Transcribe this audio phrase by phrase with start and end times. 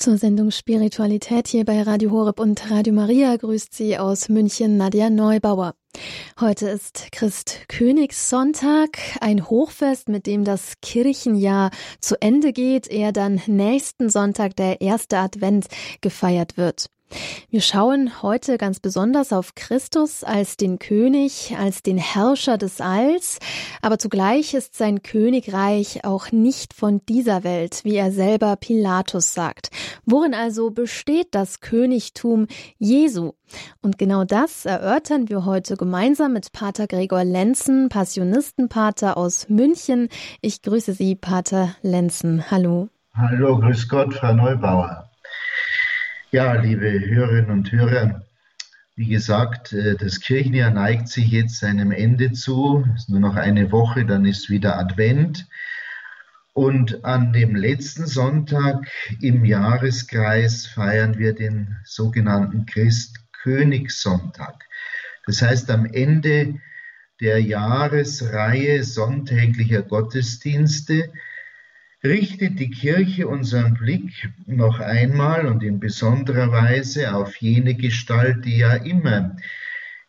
[0.00, 5.10] Zur Sendung Spiritualität hier bei Radio Horeb und Radio Maria grüßt sie aus München Nadja
[5.10, 5.74] Neubauer.
[6.38, 14.08] Heute ist Christkönigssonntag, ein Hochfest, mit dem das Kirchenjahr zu Ende geht, eher dann nächsten
[14.08, 15.66] Sonntag der erste Advent
[16.00, 16.90] gefeiert wird.
[17.50, 23.38] Wir schauen heute ganz besonders auf Christus als den König, als den Herrscher des Alls,
[23.80, 29.70] aber zugleich ist sein Königreich auch nicht von dieser Welt, wie er selber Pilatus sagt.
[30.04, 32.46] Worin also besteht das Königtum
[32.78, 33.32] Jesu?
[33.80, 40.08] Und genau das erörtern wir heute gemeinsam mit Pater Gregor Lenzen, Passionistenpater aus München.
[40.42, 42.50] Ich grüße Sie, Pater Lenzen.
[42.50, 42.88] Hallo.
[43.14, 45.07] Hallo, grüß Gott, Frau Neubauer.
[46.30, 48.22] Ja, liebe Hörerinnen und Hörer,
[48.96, 52.86] wie gesagt, äh, das Kirchenjahr neigt sich jetzt seinem Ende zu.
[52.94, 55.46] Es ist nur noch eine Woche, dann ist wieder Advent.
[56.52, 58.86] Und an dem letzten Sonntag
[59.22, 64.66] im Jahreskreis feiern wir den sogenannten Christkönigssonntag.
[65.24, 66.56] Das heißt, am Ende
[67.22, 71.10] der Jahresreihe sonntäglicher Gottesdienste
[72.02, 78.58] richtet die Kirche unseren Blick noch einmal und in besonderer Weise auf jene Gestalt, die
[78.58, 79.36] ja immer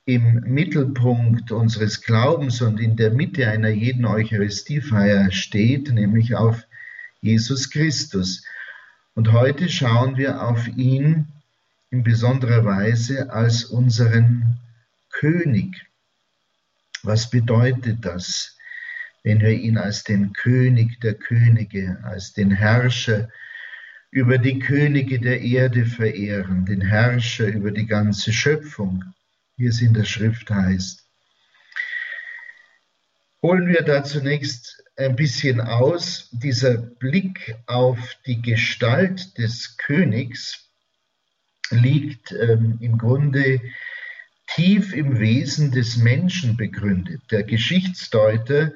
[0.05, 6.63] im Mittelpunkt unseres Glaubens und in der Mitte einer jeden Eucharistiefeier steht, nämlich auf
[7.21, 8.43] Jesus Christus.
[9.15, 11.27] Und heute schauen wir auf ihn
[11.91, 14.57] in besonderer Weise als unseren
[15.09, 15.87] König.
[17.03, 18.58] Was bedeutet das?
[19.23, 23.29] Wenn wir ihn als den König der Könige, als den Herrscher
[24.11, 29.03] über die Könige der Erde verehren, den Herrscher über die ganze Schöpfung,
[29.57, 31.05] wie es in der Schrift heißt.
[33.41, 36.29] Holen wir da zunächst ein bisschen aus.
[36.31, 40.69] Dieser Blick auf die Gestalt des Königs
[41.69, 43.61] liegt ähm, im Grunde
[44.47, 47.21] tief im Wesen des Menschen begründet.
[47.31, 48.73] Der Geschichtsdeuter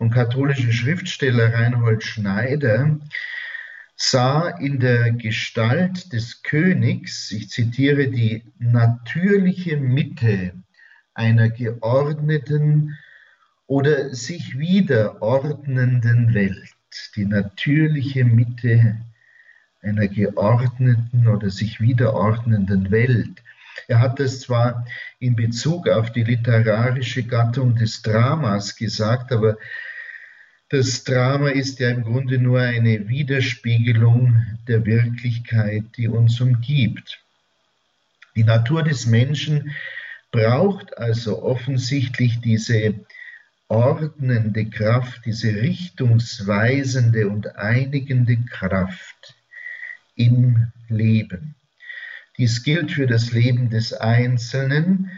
[0.00, 2.98] und katholische Schriftsteller Reinhold Schneider
[3.96, 10.54] sah in der Gestalt des Königs, ich zitiere, die natürliche Mitte
[11.12, 12.96] einer geordneten
[13.66, 16.74] oder sich wiederordnenden Welt,
[17.14, 18.96] die natürliche Mitte
[19.82, 23.42] einer geordneten oder sich wiederordnenden Welt.
[23.86, 24.86] Er hat das zwar
[25.18, 29.58] in Bezug auf die literarische Gattung des Dramas gesagt, aber
[30.70, 37.20] das Drama ist ja im Grunde nur eine Widerspiegelung der Wirklichkeit, die uns umgibt.
[38.36, 39.74] Die Natur des Menschen
[40.30, 42.94] braucht also offensichtlich diese
[43.66, 49.34] ordnende Kraft, diese richtungsweisende und einigende Kraft
[50.14, 51.56] im Leben.
[52.38, 55.10] Dies gilt für das Leben des Einzelnen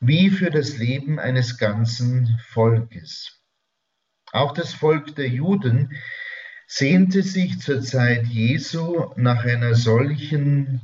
[0.00, 3.37] wie für das Leben eines ganzen Volkes.
[4.32, 5.96] Auch das Volk der Juden
[6.66, 10.82] sehnte sich zur Zeit Jesu nach einer solchen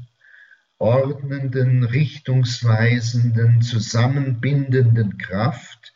[0.78, 5.93] ordnenden, richtungsweisenden, zusammenbindenden Kraft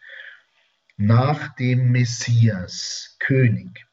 [0.97, 3.87] nach dem Messias, König,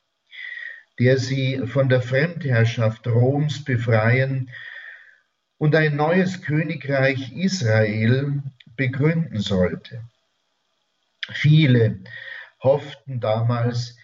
[0.99, 4.49] der sie von der Fremdherrschaft Roms befreien
[5.57, 8.43] und ein neues Königreich Israel
[8.75, 10.03] begründen sollte.
[11.31, 11.99] Viele
[12.65, 13.95] hofften damals,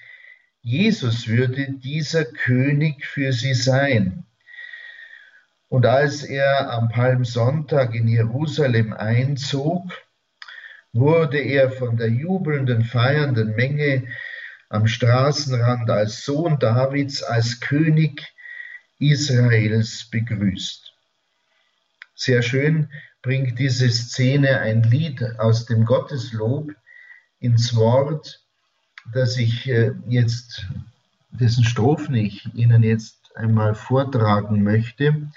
[0.61, 4.25] Jesus würde dieser König für sie sein.
[5.67, 9.91] Und als er am Palmsonntag in Jerusalem einzog,
[10.93, 14.07] wurde er von der jubelnden, feiernden Menge
[14.69, 18.33] am Straßenrand als Sohn Davids, als König
[18.99, 20.93] Israels begrüßt.
[22.15, 22.91] Sehr schön
[23.21, 26.71] bringt diese Szene ein Lied aus dem Gotteslob
[27.39, 28.41] ins Wort,
[29.13, 30.67] dass ich äh, jetzt,
[31.31, 35.29] dessen Strophen ich Ihnen jetzt einmal vortragen möchte,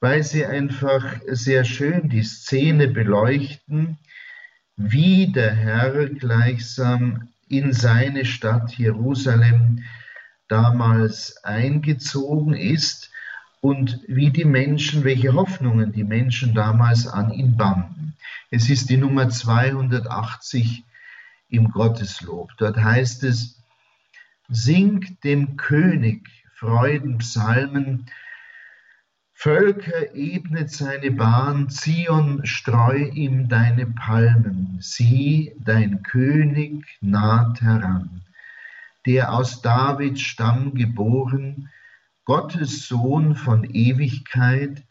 [0.00, 3.98] weil sie einfach sehr schön die Szene beleuchten,
[4.76, 9.84] wie der Herr gleichsam in seine Stadt Jerusalem
[10.48, 13.10] damals eingezogen ist
[13.60, 18.16] und wie die Menschen, welche Hoffnungen die Menschen damals an ihn banden.
[18.50, 20.84] Es ist die Nummer 280
[21.50, 22.50] im Gotteslob.
[22.58, 23.62] Dort heißt es,
[24.48, 28.06] singt dem König Freudenpsalmen,
[29.32, 38.20] Völker ebnet seine Bahn, Zion streu ihm deine Palmen, sieh, dein König naht heran,
[39.06, 41.70] der aus Davids Stamm geboren,
[42.26, 44.84] Gottes Sohn von Ewigkeit,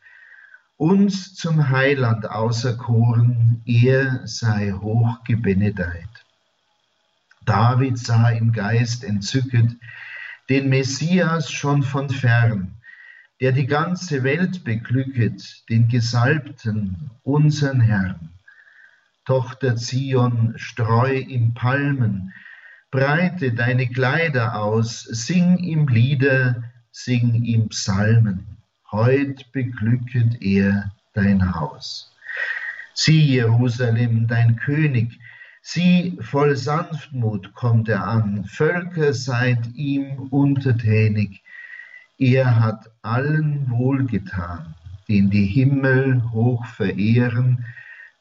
[0.78, 6.26] uns zum Heiland auserkoren, er sei hoch gebenedeit.
[7.50, 9.76] David sah im Geist entzücket
[10.50, 12.76] den Messias schon von fern,
[13.42, 18.30] der die ganze Welt beglücket, den Gesalbten, unsern Herrn.
[19.26, 22.34] Tochter Zion, streu ihm Palmen,
[22.92, 28.58] breite deine Kleider aus, sing ihm Lieder, sing ihm Psalmen.
[28.92, 32.16] Heut beglücket er dein Haus.
[32.94, 35.20] Sieh, Jerusalem, dein König,
[35.72, 41.44] sieh, voll Sanftmut kommt er an, Völker seid ihm untertänig,
[42.18, 44.74] er hat allen wohlgetan,
[45.08, 47.66] den die Himmel hoch verehren,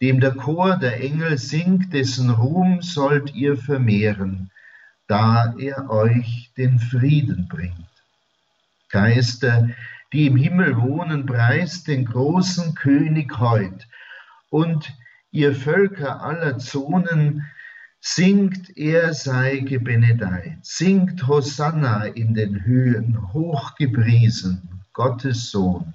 [0.03, 4.51] dem der Chor der Engel singt, dessen Ruhm sollt ihr vermehren,
[5.07, 7.73] da er euch den Frieden bringt.
[8.91, 9.71] Geister,
[10.13, 13.89] die im Himmel wohnen, preist den großen König heut,
[14.51, 14.93] und
[15.31, 17.47] ihr Völker aller Zonen,
[18.01, 25.93] singt, er sei gebenedeit, singt Hosanna in den Höhen, hochgepriesen, Gottes Sohn,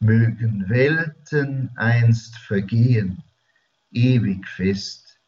[0.00, 3.22] mögen Welten einst vergehen,
[3.90, 5.18] ewig fest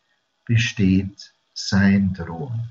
[0.44, 2.68] besteht sein Thron.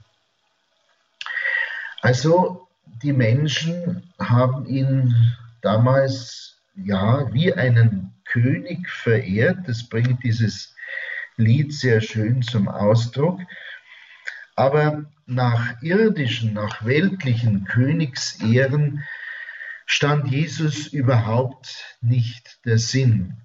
[2.02, 2.68] Also
[3.02, 5.14] die Menschen haben ihn
[5.62, 8.05] damals ja wie einen
[8.36, 9.68] König verehrt.
[9.68, 10.76] Das bringt dieses
[11.38, 13.40] Lied sehr schön zum Ausdruck.
[14.56, 19.04] Aber nach irdischen, nach weltlichen Königsehren
[19.86, 23.42] stand Jesus überhaupt nicht der Sinn.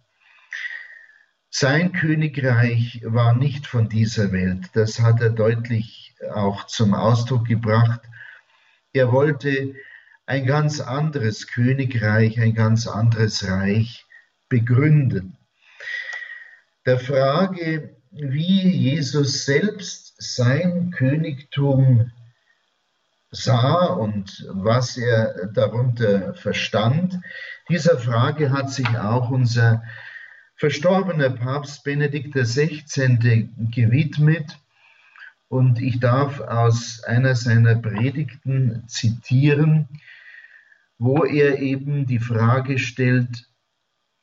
[1.49, 4.71] Sein Königreich war nicht von dieser Welt.
[4.75, 8.01] Das hat er deutlich auch zum Ausdruck gebracht
[8.93, 9.75] er wollte
[10.27, 14.07] ein ganz anderes Königreich, ein ganz anderes Reich
[14.51, 15.39] begründen.
[16.85, 22.11] Der Frage, wie Jesus selbst sein Königtum
[23.31, 27.19] sah und was er darunter verstand,
[27.71, 29.83] dieser Frage hat sich auch unser
[30.57, 33.49] verstorbener Papst Benedikt XVI.
[33.71, 34.59] gewidmet.
[35.49, 39.89] Und ich darf aus einer seiner Predigten zitieren,
[40.99, 43.49] wo er eben die Frage stellt,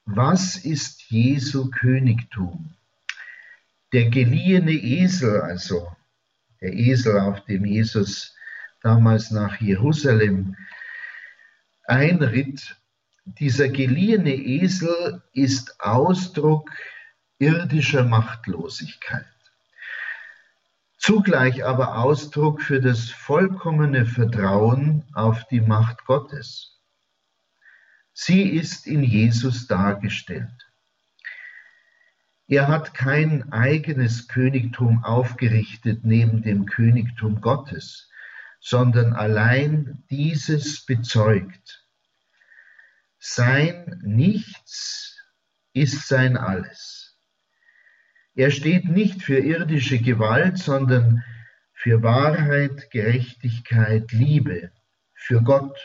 [0.08, 2.74] was ist Jesu Königtum?
[3.94, 5.88] Der geliehene Esel, also
[6.62, 8.36] der Esel, auf dem Jesus
[8.82, 10.56] damals nach Jerusalem
[11.84, 12.78] einritt,
[13.26, 16.72] dieser geliehene Esel ist Ausdruck
[17.38, 19.26] irdischer Machtlosigkeit
[21.08, 26.77] zugleich aber Ausdruck für das vollkommene Vertrauen auf die Macht Gottes.
[28.20, 30.72] Sie ist in Jesus dargestellt.
[32.48, 38.10] Er hat kein eigenes Königtum aufgerichtet neben dem Königtum Gottes,
[38.60, 41.86] sondern allein dieses bezeugt.
[43.20, 45.16] Sein Nichts
[45.74, 47.20] ist sein Alles.
[48.34, 51.24] Er steht nicht für irdische Gewalt, sondern
[51.72, 54.72] für Wahrheit, Gerechtigkeit, Liebe,
[55.14, 55.78] für Gott.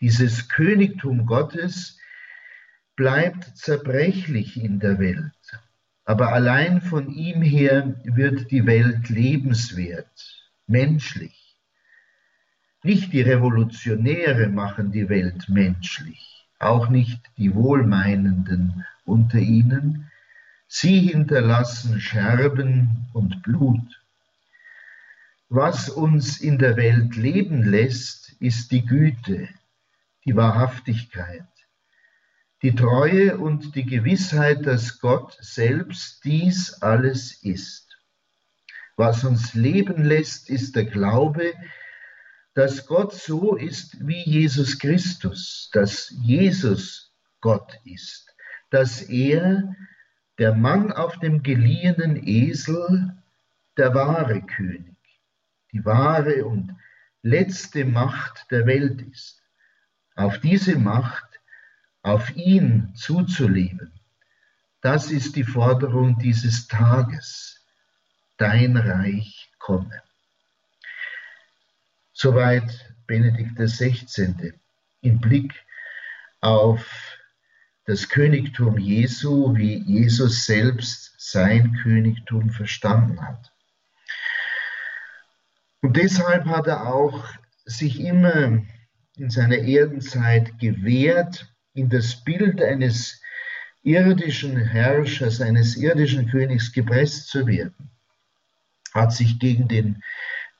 [0.00, 1.98] Dieses Königtum Gottes
[2.96, 5.32] bleibt zerbrechlich in der Welt,
[6.04, 11.56] aber allein von ihm her wird die Welt lebenswert, menschlich.
[12.82, 20.10] Nicht die Revolutionäre machen die Welt menschlich, auch nicht die Wohlmeinenden unter ihnen,
[20.68, 24.02] Sie hinterlassen Scherben und Blut.
[25.48, 29.48] Was uns in der Welt leben lässt, ist die Güte,
[30.26, 31.46] die Wahrhaftigkeit,
[32.62, 37.96] die Treue und die Gewissheit, dass Gott selbst dies alles ist.
[38.96, 41.54] Was uns leben lässt, ist der Glaube,
[42.54, 48.34] dass Gott so ist wie Jesus Christus, dass Jesus Gott ist,
[48.70, 49.76] dass er
[50.38, 53.22] der Mann auf dem geliehenen Esel
[53.76, 54.96] der wahre König,
[55.72, 56.74] die wahre und
[57.22, 59.42] letzte Macht der Welt ist.
[60.16, 61.24] Auf diese Macht,
[62.02, 63.92] auf ihn zuzuleben,
[64.80, 67.64] das ist die Forderung dieses Tages.
[68.36, 70.02] Dein Reich komme.
[72.12, 74.52] Soweit Benedikt XVI.
[75.00, 75.54] im Blick
[76.40, 77.18] auf
[77.84, 83.52] das Königtum Jesu, wie Jesus selbst sein Königtum verstanden hat.
[85.82, 87.24] Und deshalb hat er auch
[87.64, 88.62] sich immer
[89.16, 93.20] in seiner Erdenzeit gewährt, in das Bild eines
[93.82, 97.90] irdischen Herrschers, eines irdischen Königs gepresst zu werden,
[98.92, 100.02] hat sich gegen den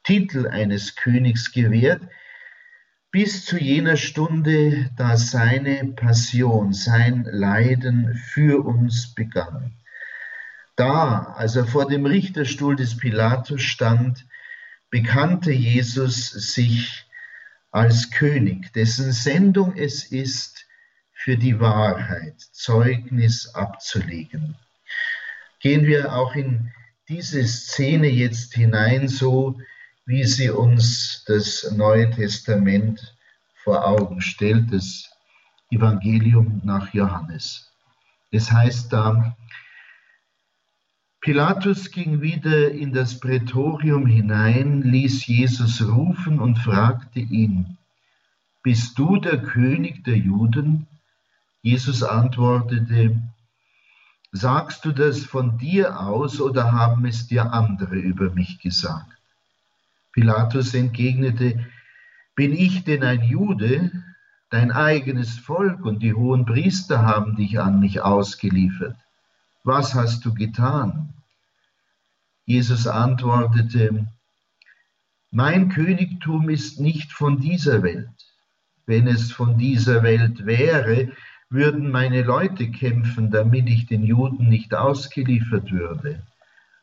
[0.04, 2.02] Titel eines Königs gewehrt,
[3.10, 9.72] bis zu jener Stunde, da seine Passion, sein Leiden für uns begann.
[10.76, 14.26] Da, als er vor dem Richterstuhl des Pilatus stand,
[14.90, 17.05] bekannte Jesus sich
[17.76, 20.64] als König, dessen Sendung es ist,
[21.12, 24.56] für die Wahrheit Zeugnis abzulegen.
[25.60, 26.72] Gehen wir auch in
[27.06, 29.60] diese Szene jetzt hinein, so
[30.06, 33.14] wie sie uns das Neue Testament
[33.62, 35.10] vor Augen stellt, das
[35.70, 37.70] Evangelium nach Johannes.
[38.30, 39.36] Es heißt da,
[41.26, 47.78] Pilatus ging wieder in das Prätorium hinein, ließ Jesus rufen und fragte ihn,
[48.62, 50.86] Bist du der König der Juden?
[51.62, 53.20] Jesus antwortete,
[54.30, 59.18] Sagst du das von dir aus oder haben es dir andere über mich gesagt?
[60.12, 61.58] Pilatus entgegnete,
[62.36, 63.90] Bin ich denn ein Jude?
[64.50, 68.94] Dein eigenes Volk und die hohen Priester haben dich an mich ausgeliefert.
[69.64, 71.12] Was hast du getan?
[72.46, 74.06] Jesus antwortete,
[75.32, 78.08] Mein Königtum ist nicht von dieser Welt.
[78.86, 81.10] Wenn es von dieser Welt wäre,
[81.50, 86.24] würden meine Leute kämpfen, damit ich den Juden nicht ausgeliefert würde.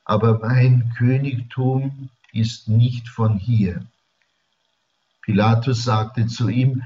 [0.03, 3.86] Aber mein Königtum ist nicht von hier.
[5.22, 6.84] Pilatus sagte zu ihm,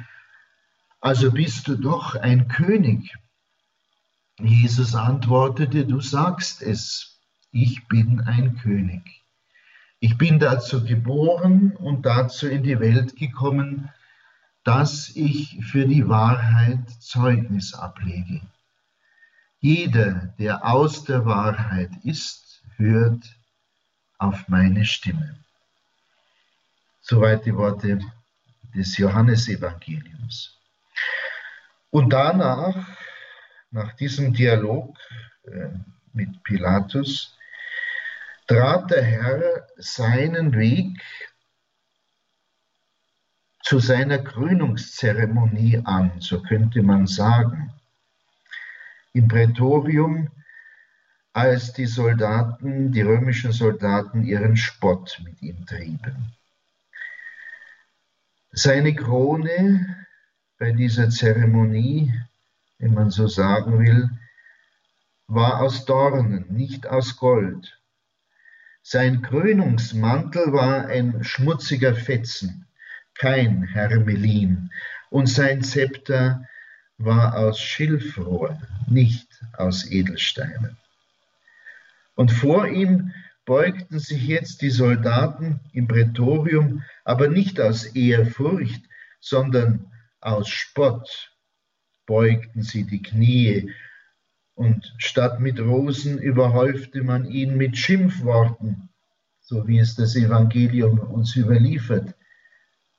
[1.01, 3.17] also bist du doch ein König.
[4.39, 7.16] Jesus antwortete, du sagst es,
[7.61, 9.23] ich bin ein König.
[9.99, 13.89] Ich bin dazu geboren und dazu in die Welt gekommen,
[14.63, 18.41] dass ich für die Wahrheit Zeugnis ablege.
[19.59, 23.25] Jeder, der aus der Wahrheit ist, hört
[24.19, 25.35] auf meine Stimme.
[27.01, 27.99] Soweit die Worte
[28.75, 30.59] des Johannesevangeliums.
[31.89, 32.75] Und danach,
[33.71, 34.95] nach diesem Dialog
[35.45, 35.69] äh,
[36.13, 37.37] mit Pilatus,
[38.48, 41.01] trat der Herr seinen Weg
[43.62, 47.74] zu seiner Krönungszeremonie an, so könnte man sagen.
[49.12, 50.30] Im Prätorium,
[51.34, 56.34] als die Soldaten, die römischen Soldaten ihren Spott mit ihm trieben.
[58.51, 60.08] Seine Krone
[60.58, 62.13] bei dieser Zeremonie,
[62.80, 64.10] wenn man so sagen will,
[65.27, 67.76] war aus Dornen, nicht aus Gold.
[68.89, 72.65] Sein Krönungsmantel war ein schmutziger Fetzen
[73.15, 74.72] kein Hermelin,
[75.10, 76.48] und sein Zepter
[76.98, 79.27] war aus Schilfrohr, nicht
[79.58, 80.77] aus Edelsteinen.
[82.15, 83.12] Und vor ihm
[83.44, 88.86] beugten sich jetzt die Soldaten im Prätorium, aber nicht aus Ehrfurcht,
[89.20, 89.91] sondern
[90.22, 91.34] aus Spott
[92.06, 93.70] beugten sie die Knie,
[94.57, 98.89] und statt mit Rosen überhäufte man ihn mit Schimpfworten,
[99.39, 102.13] so wie es das Evangelium uns überliefert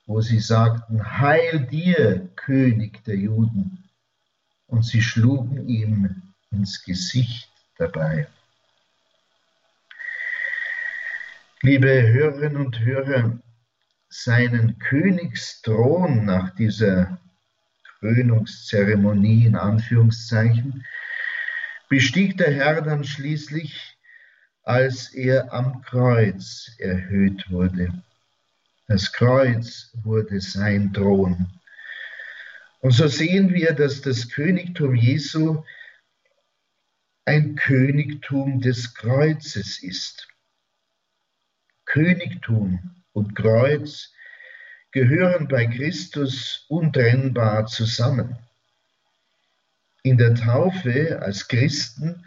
[0.09, 3.83] wo sie sagten, Heil dir, König der Juden.
[4.65, 7.47] Und sie schlugen ihm ins Gesicht
[7.77, 8.27] dabei.
[11.61, 13.37] Liebe Hörerinnen und Hörer,
[14.09, 17.19] seinen Königsthron nach dieser
[17.99, 20.83] Krönungszeremonie in Anführungszeichen
[21.89, 23.97] bestieg der Herr dann schließlich,
[24.63, 28.03] als er am Kreuz erhöht wurde.
[28.87, 31.47] Das Kreuz wurde sein Thron.
[32.79, 35.63] Und so sehen wir, dass das Königtum Jesu
[37.25, 40.27] ein Königtum des Kreuzes ist.
[41.85, 44.13] Königtum und Kreuz
[44.91, 48.37] gehören bei Christus untrennbar zusammen.
[50.03, 52.25] In der Taufe als Christen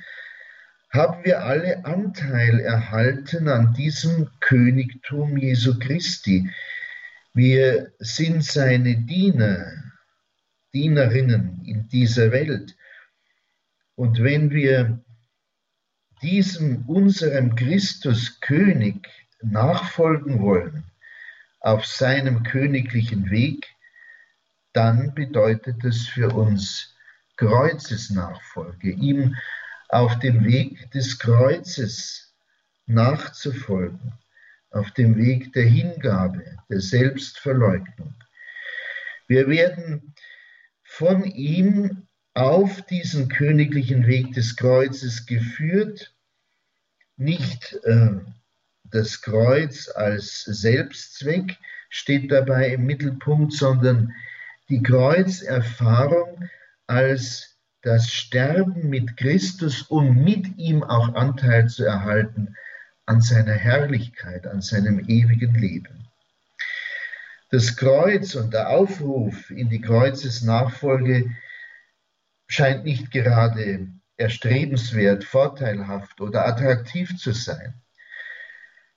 [0.91, 6.50] haben wir alle Anteil erhalten an diesem Königtum Jesu Christi.
[7.33, 9.73] Wir sind seine Diener,
[10.75, 12.76] Dienerinnen in dieser Welt.
[13.95, 15.02] Und wenn wir
[16.21, 19.09] diesem unserem Christus König
[19.41, 20.85] nachfolgen wollen,
[21.61, 23.67] auf seinem königlichen Weg,
[24.73, 26.91] dann bedeutet es für uns
[27.42, 29.37] Kreuzesnachfolge, ihm
[29.88, 32.32] auf dem Weg des Kreuzes
[32.87, 34.12] nachzufolgen,
[34.70, 38.14] auf dem Weg der Hingabe, der Selbstverleugnung.
[39.26, 40.14] Wir werden
[40.84, 46.14] von ihm auf diesen königlichen Weg des Kreuzes geführt,
[47.16, 48.20] nicht äh,
[48.84, 51.58] das Kreuz als Selbstzweck
[51.88, 54.14] steht dabei im Mittelpunkt, sondern
[54.68, 56.49] die Kreuzerfahrung
[56.92, 62.54] als das Sterben mit Christus, um mit ihm auch Anteil zu erhalten
[63.06, 66.06] an seiner Herrlichkeit, an seinem ewigen Leben.
[67.50, 71.34] Das Kreuz und der Aufruf in die Kreuzesnachfolge
[72.46, 77.72] scheint nicht gerade erstrebenswert, vorteilhaft oder attraktiv zu sein.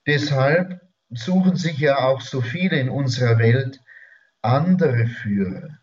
[0.06, 3.80] Deshalb suchen sich ja auch so viele in unserer Welt
[4.42, 5.80] andere Führer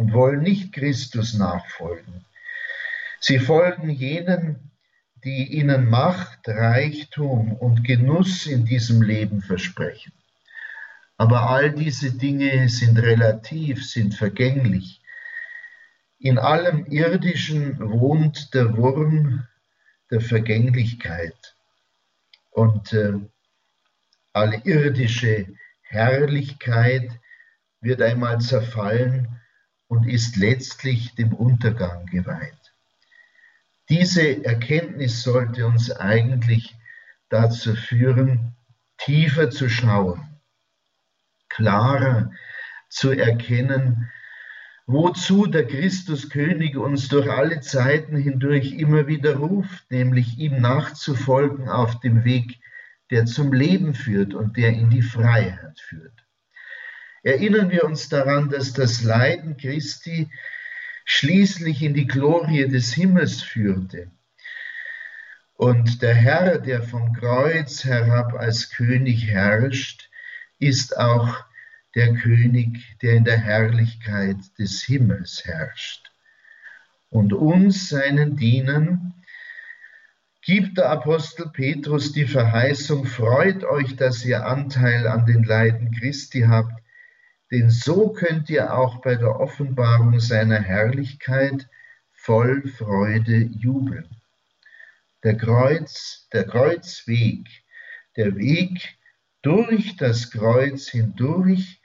[0.00, 2.24] und wollen nicht Christus nachfolgen.
[3.20, 4.70] Sie folgen jenen,
[5.24, 10.14] die ihnen Macht, Reichtum und Genuss in diesem Leben versprechen.
[11.18, 15.02] Aber all diese Dinge sind relativ, sind vergänglich.
[16.18, 19.46] In allem Irdischen wohnt der Wurm
[20.10, 21.56] der Vergänglichkeit.
[22.48, 23.18] Und äh,
[24.32, 25.46] alle irdische
[25.82, 27.10] Herrlichkeit
[27.82, 29.39] wird einmal zerfallen
[29.90, 32.72] und ist letztlich dem Untergang geweiht.
[33.88, 36.76] Diese Erkenntnis sollte uns eigentlich
[37.28, 38.54] dazu führen,
[38.98, 40.40] tiefer zu schauen,
[41.48, 42.30] klarer
[42.88, 44.12] zu erkennen,
[44.86, 51.98] wozu der Christuskönig uns durch alle Zeiten hindurch immer wieder ruft, nämlich ihm nachzufolgen auf
[51.98, 52.60] dem Weg
[53.10, 56.29] der zum Leben führt und der in die Freiheit führt.
[57.22, 60.28] Erinnern wir uns daran, dass das Leiden Christi
[61.04, 64.10] schließlich in die Glorie des Himmels führte.
[65.54, 70.08] Und der Herr, der vom Kreuz herab als König herrscht,
[70.58, 71.44] ist auch
[71.94, 76.10] der König, der in der Herrlichkeit des Himmels herrscht.
[77.10, 79.14] Und uns, seinen Dienern,
[80.42, 86.42] gibt der Apostel Petrus die Verheißung, freut euch, dass ihr Anteil an den Leiden Christi
[86.42, 86.79] habt,
[87.50, 91.68] denn so könnt ihr auch bei der Offenbarung seiner Herrlichkeit
[92.12, 94.08] voll Freude jubeln.
[95.24, 97.48] Der Kreuz, der Kreuzweg,
[98.16, 98.96] der Weg
[99.42, 101.80] durch das Kreuz hindurch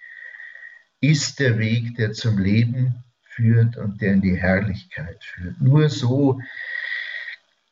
[1.01, 5.60] ist der Weg, der zum Leben führt und der in die Herrlichkeit führt.
[5.60, 6.39] Nur so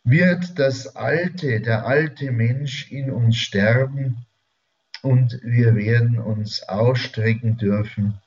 [0.03, 4.25] wird das Alte, der alte Mensch in uns sterben
[5.03, 8.19] und wir werden uns ausstrecken dürfen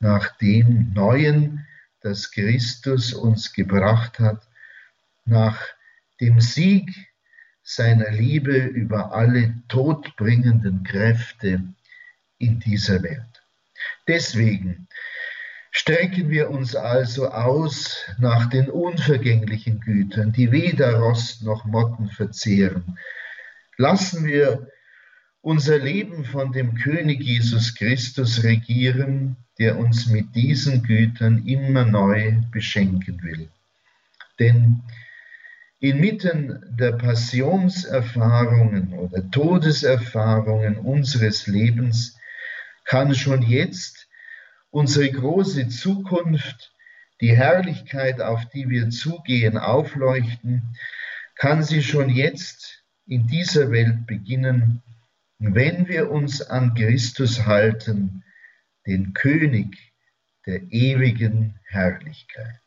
[0.00, 1.66] nach dem Neuen,
[2.02, 4.46] das Christus uns gebracht hat,
[5.24, 5.62] nach
[6.20, 6.90] dem Sieg
[7.62, 11.62] seiner Liebe über alle todbringenden Kräfte
[12.38, 13.42] in dieser Welt.
[14.06, 14.88] Deswegen
[15.78, 22.98] Strecken wir uns also aus nach den unvergänglichen Gütern, die weder Rost noch Motten verzehren.
[23.76, 24.70] Lassen wir
[25.40, 32.32] unser Leben von dem König Jesus Christus regieren, der uns mit diesen Gütern immer neu
[32.50, 33.48] beschenken will.
[34.38, 34.82] Denn
[35.80, 42.18] inmitten der Passionserfahrungen oder Todeserfahrungen unseres Lebens
[42.84, 44.08] kann schon jetzt
[44.70, 46.72] unsere große Zukunft,
[47.20, 50.76] die Herrlichkeit, auf die wir zugehen, aufleuchten,
[51.34, 54.82] kann sie schon jetzt in dieser Welt beginnen,
[55.38, 58.24] wenn wir uns an Christus halten,
[58.86, 59.92] den König
[60.46, 62.60] der ewigen Herrlichkeit.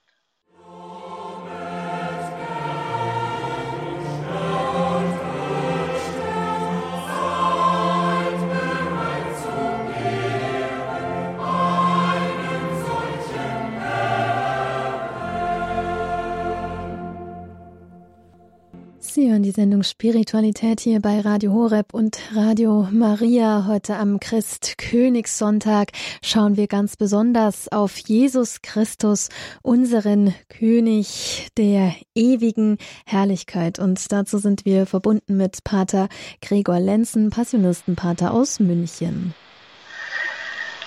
[19.50, 23.66] Die Sendung Spiritualität hier bei Radio Horeb und Radio Maria.
[23.66, 25.90] Heute am Christkönigssonntag
[26.22, 29.30] schauen wir ganz besonders auf Jesus Christus,
[29.64, 33.80] unseren König der ewigen Herrlichkeit.
[33.80, 36.10] Und dazu sind wir verbunden mit Pater
[36.44, 39.34] Gregor Lenzen, Passionistenpater aus München.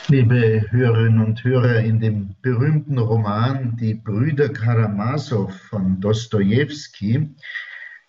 [0.07, 7.35] Liebe Hörerinnen und Hörer, in dem berühmten Roman Die Brüder Karamasow von Dostojewski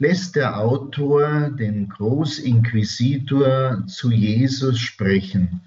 [0.03, 5.61] lässt der Autor den Großinquisitor zu Jesus sprechen.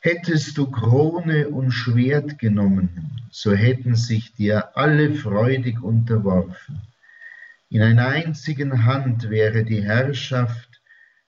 [0.00, 6.80] Hättest du Krone und Schwert genommen, so hätten sich dir alle freudig unterworfen.
[7.68, 10.80] In einer einzigen Hand wäre die Herrschaft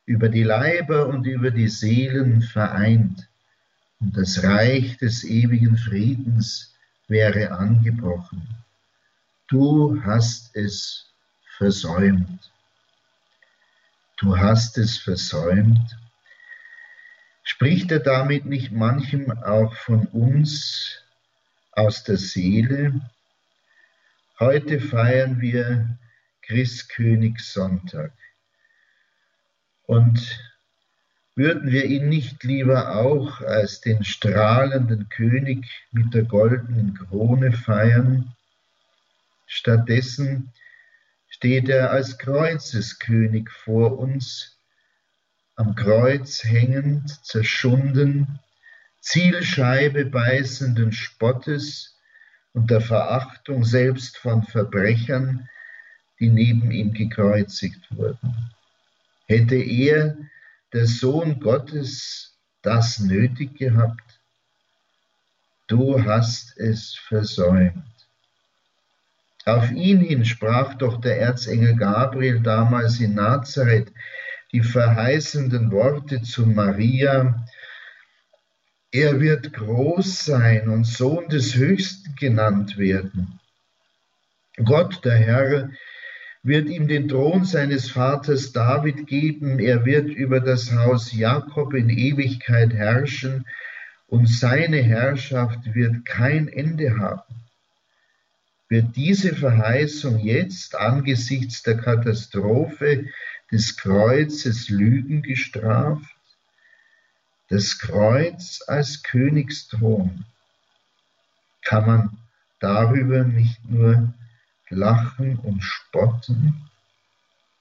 [0.07, 3.29] über die Leiber und über die Seelen vereint.
[4.01, 6.75] und das Reich des ewigen Friedens
[7.09, 8.49] wäre angebrochen.
[9.49, 11.06] Du hast es
[11.57, 12.53] versäumt.
[14.19, 15.97] Du hast es versäumt.
[17.43, 21.03] Spricht er damit nicht manchem auch von uns
[21.73, 23.01] aus der Seele?
[24.39, 25.99] Heute feiern wir
[26.43, 28.13] Christkönigssonntag.
[29.87, 30.41] Und
[31.35, 38.35] würden wir ihn nicht lieber auch als den strahlenden König mit der goldenen Krone feiern?
[39.47, 40.53] Stattdessen
[41.37, 44.59] steht er als Kreuzeskönig vor uns,
[45.55, 48.39] am Kreuz hängend, zerschunden,
[49.01, 51.99] Zielscheibe beißenden Spottes
[52.55, 55.47] und der Verachtung selbst von Verbrechern,
[56.19, 58.51] die neben ihm gekreuzigt wurden.
[59.27, 60.17] Hätte er
[60.73, 64.21] der Sohn Gottes das nötig gehabt?
[65.67, 67.96] Du hast es versäumt.
[69.47, 73.93] Auf ihn hin sprach doch der Erzengel Gabriel damals in Nazareth
[74.51, 77.47] die verheißenden Worte zu Maria.
[78.91, 83.39] Er wird groß sein und Sohn des Höchsten genannt werden.
[84.65, 85.71] Gott, der Herr,
[86.43, 91.89] wird ihm den Thron seines Vaters David geben, er wird über das Haus Jakob in
[91.89, 93.47] Ewigkeit herrschen,
[94.09, 97.46] und seine Herrschaft wird kein Ende haben.
[98.69, 103.07] Wird diese Verheißung jetzt angesichts der Katastrophe
[103.53, 106.11] des Kreuzes Lügen gestraft?
[107.49, 110.25] Das Kreuz als Königsthron.
[111.63, 112.19] Kann man
[112.59, 114.13] darüber nicht nur
[114.69, 116.69] lachen und spotten.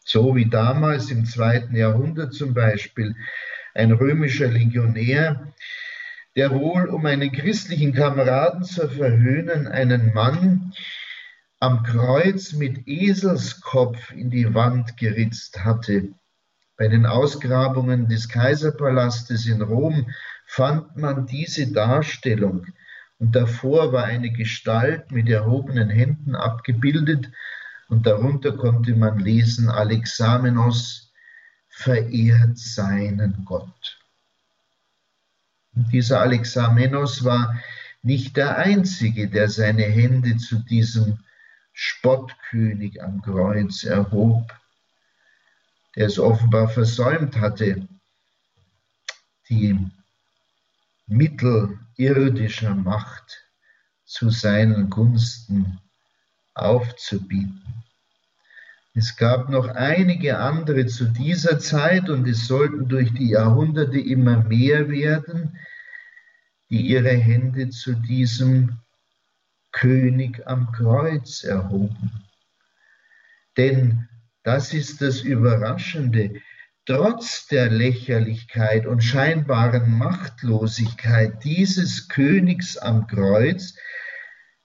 [0.04, 3.16] So wie damals im zweiten Jahrhundert zum Beispiel
[3.76, 5.54] ein römischer Legionär,
[6.36, 10.74] der wohl, um einen christlichen Kameraden zu verhöhnen, einen Mann
[11.66, 16.10] am Kreuz mit Eselskopf in die Wand geritzt hatte.
[16.78, 20.12] Bei den Ausgrabungen des Kaiserpalastes in Rom
[20.46, 22.68] fand man diese Darstellung
[23.18, 27.32] und davor war eine Gestalt mit erhobenen Händen abgebildet
[27.88, 31.14] und darunter konnte man lesen, Alexamenos
[31.68, 34.00] verehrt seinen Gott.
[35.76, 37.60] Und dieser Alexamenos war
[38.04, 41.18] nicht der Einzige, der seine Hände zu diesem
[41.78, 44.50] Spottkönig am Kreuz erhob,
[45.96, 47.86] der es offenbar versäumt hatte,
[49.50, 49.78] die
[51.06, 53.46] Mittel irdischer Macht
[54.06, 55.82] zu seinen Gunsten
[56.54, 57.84] aufzubieten.
[58.94, 64.42] Es gab noch einige andere zu dieser Zeit und es sollten durch die Jahrhunderte immer
[64.46, 65.60] mehr werden,
[66.70, 68.80] die ihre Hände zu diesem
[69.76, 72.24] König am Kreuz erhoben.
[73.58, 74.08] Denn
[74.44, 76.42] das ist das Überraschende
[76.86, 83.76] trotz der Lächerlichkeit und scheinbaren Machtlosigkeit dieses Königs am Kreuz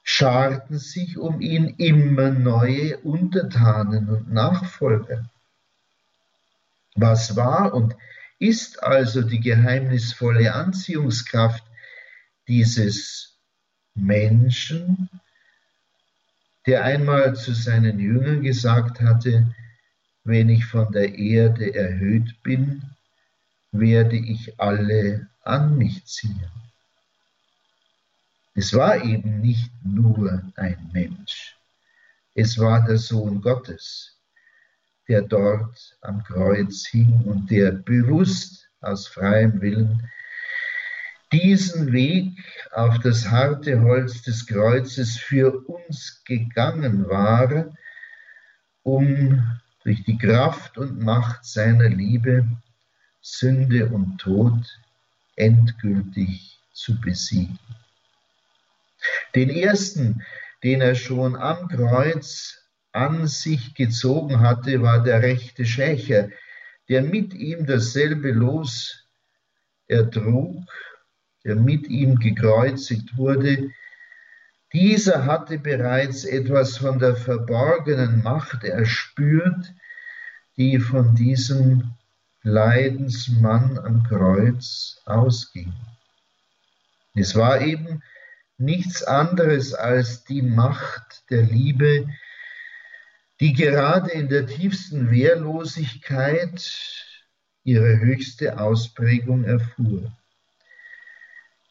[0.05, 5.29] scharten sich um ihn immer neue Untertanen und Nachfolger.
[6.95, 7.97] Was war und
[8.39, 11.65] ist also die geheimnisvolle Anziehungskraft
[12.49, 13.30] dieses
[13.95, 15.09] Menschen,
[16.67, 19.55] der einmal zu seinen Jüngern gesagt hatte,
[20.25, 22.83] wenn ich von der Erde erhöht bin,
[23.73, 26.51] werde ich alle an mich ziehen.
[28.55, 31.57] Es war eben nicht nur ein Mensch,
[32.35, 34.19] es war der Sohn Gottes,
[35.09, 40.11] der dort am Kreuz hing und der bewusst aus freiem Willen
[41.33, 42.33] diesen Weg
[42.73, 47.73] auf das harte Holz des Kreuzes für uns gegangen war,
[48.83, 49.43] um
[49.85, 52.47] durch die Kraft und Macht seiner Liebe
[53.21, 54.79] Sünde und Tod
[55.37, 57.59] endgültig zu besiegen.
[59.35, 60.25] Den ersten,
[60.63, 62.59] den er schon am Kreuz
[62.93, 66.31] an sich gezogen hatte, war der rechte Schächer,
[66.89, 69.07] der mit ihm dasselbe Los
[69.87, 70.65] ertrug,
[71.45, 73.71] der mit ihm gekreuzigt wurde,
[74.73, 79.75] dieser hatte bereits etwas von der verborgenen Macht erspürt,
[80.57, 81.95] die von diesem
[82.43, 85.73] Leidensmann am Kreuz ausging.
[87.15, 88.03] Es war eben
[88.59, 92.07] nichts anderes als die Macht der Liebe,
[93.41, 96.63] die gerade in der tiefsten Wehrlosigkeit
[97.65, 100.13] ihre höchste Ausprägung erfuhr.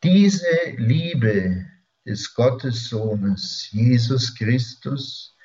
[0.03, 1.65] Diese Liebe
[2.05, 5.35] des Gottessohnes Jesus Christus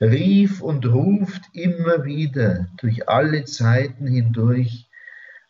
[0.00, 4.88] rief und ruft immer wieder durch alle Zeiten hindurch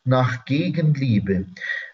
[0.03, 1.47] nach Gegenliebe,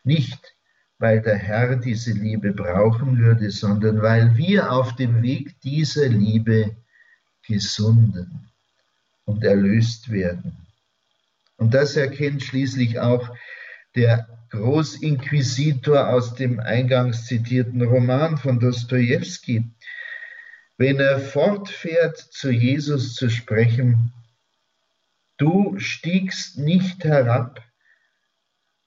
[0.03, 0.55] nicht
[0.99, 6.75] weil der Herr diese Liebe brauchen würde, sondern weil wir auf dem Weg dieser Liebe
[7.47, 8.49] gesunden
[9.27, 10.57] und erlöst werden.
[11.59, 13.29] Und das erkennt schließlich auch
[13.95, 19.65] der Großinquisitor aus dem eingangs zitierten Roman von Dostoevsky,
[20.79, 24.13] wenn er fortfährt, zu Jesus zu sprechen,
[25.39, 27.63] du stiegst nicht herab,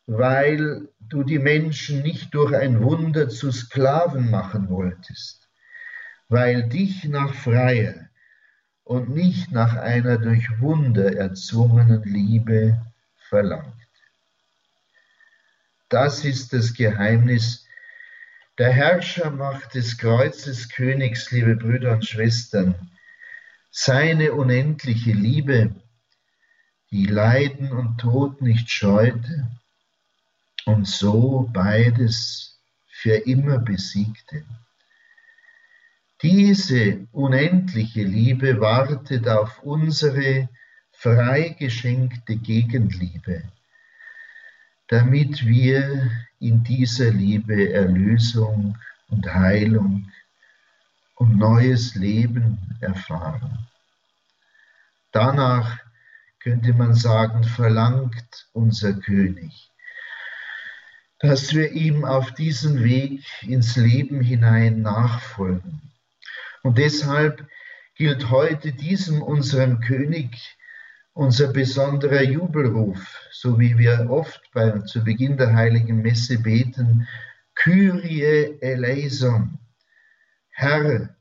[0.06, 5.50] weil du die Menschen nicht durch ein Wunder zu Sklaven machen wolltest,
[6.28, 8.10] weil dich nach freier
[8.84, 12.82] und nicht nach einer durch Wunder erzwungenen Liebe
[13.18, 13.79] verlangt.
[15.90, 17.66] Das ist das Geheimnis
[18.60, 22.92] der Herrschermacht des Kreuzes Königs, liebe Brüder und Schwestern.
[23.72, 25.74] Seine unendliche Liebe,
[26.92, 29.50] die Leiden und Tod nicht scheute
[30.66, 34.44] und so beides für immer besiegte.
[36.22, 40.50] Diese unendliche Liebe wartet auf unsere
[40.92, 43.44] freigeschenkte Gegenliebe
[44.90, 50.12] damit wir in dieser Liebe Erlösung und Heilung
[51.16, 53.68] und neues Leben erfahren.
[55.12, 55.80] Danach
[56.40, 59.70] könnte man sagen, verlangt unser König,
[61.20, 65.82] dass wir ihm auf diesem Weg ins Leben hinein nachfolgen.
[66.64, 67.48] Und deshalb
[67.96, 70.58] gilt heute diesem unserem König
[71.20, 77.10] unser besonderer Jubelruf, so wie wir oft bei, zu Beginn der heiligen Messe beten,
[77.56, 79.60] Kyrie eleison,
[80.50, 81.14] Herr,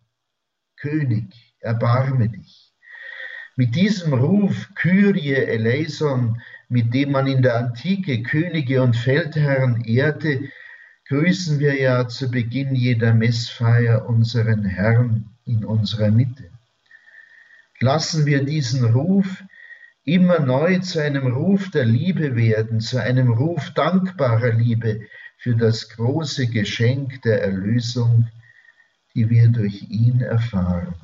[0.77, 2.73] König, erbarme dich.
[3.57, 10.49] Mit diesem Ruf Kyrie eleison, mit dem man in der Antike Könige und Feldherren ehrte,
[11.09, 16.45] grüßen wir ja zu Beginn jeder Messfeier unseren Herrn in unserer Mitte.
[17.81, 19.43] Lassen wir diesen Ruf
[20.09, 25.03] immer neu zu einem Ruf der Liebe werden, zu einem Ruf dankbarer Liebe
[25.37, 28.27] für das große Geschenk der Erlösung,
[29.15, 30.95] die wir durch ihn erfahren.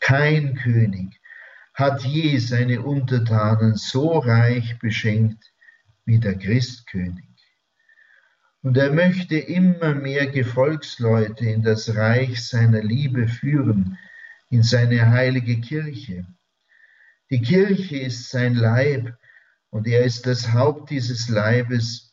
[0.00, 1.20] Kein König
[1.74, 5.52] hat je seine Untertanen so reich beschenkt
[6.04, 7.24] wie der Christkönig.
[8.62, 13.98] Und er möchte immer mehr Gefolgsleute in das Reich seiner Liebe führen,
[14.50, 16.26] in seine heilige Kirche.
[17.30, 19.16] Die Kirche ist sein Leib
[19.70, 22.12] und er ist das Haupt dieses Leibes,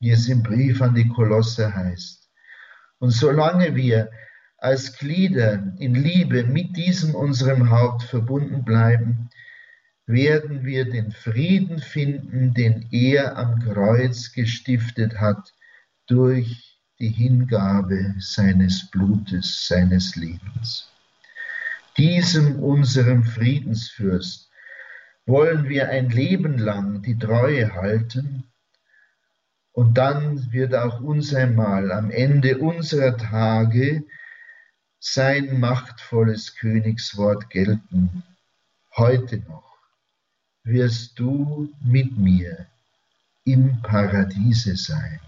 [0.00, 2.30] wie es im Brief an die Kolosse heißt.
[3.00, 4.10] Und solange wir
[4.56, 9.28] als Glieder in Liebe mit diesem unserem Haupt verbunden bleiben,
[10.06, 15.54] werden wir den Frieden finden, den er am Kreuz gestiftet hat
[16.06, 20.89] durch die Hingabe seines Blutes, seines Lebens
[22.00, 24.50] diesem unserem Friedensfürst
[25.26, 28.44] wollen wir ein Leben lang die Treue halten
[29.72, 34.04] und dann wird auch uns einmal am Ende unserer Tage
[34.98, 38.22] sein machtvolles Königswort gelten.
[38.96, 39.76] Heute noch
[40.64, 42.66] wirst du mit mir
[43.44, 45.20] im Paradiese sein.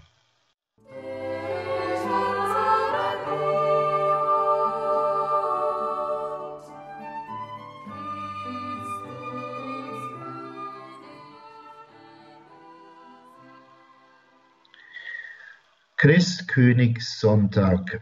[16.03, 18.01] Christkönigssonntag.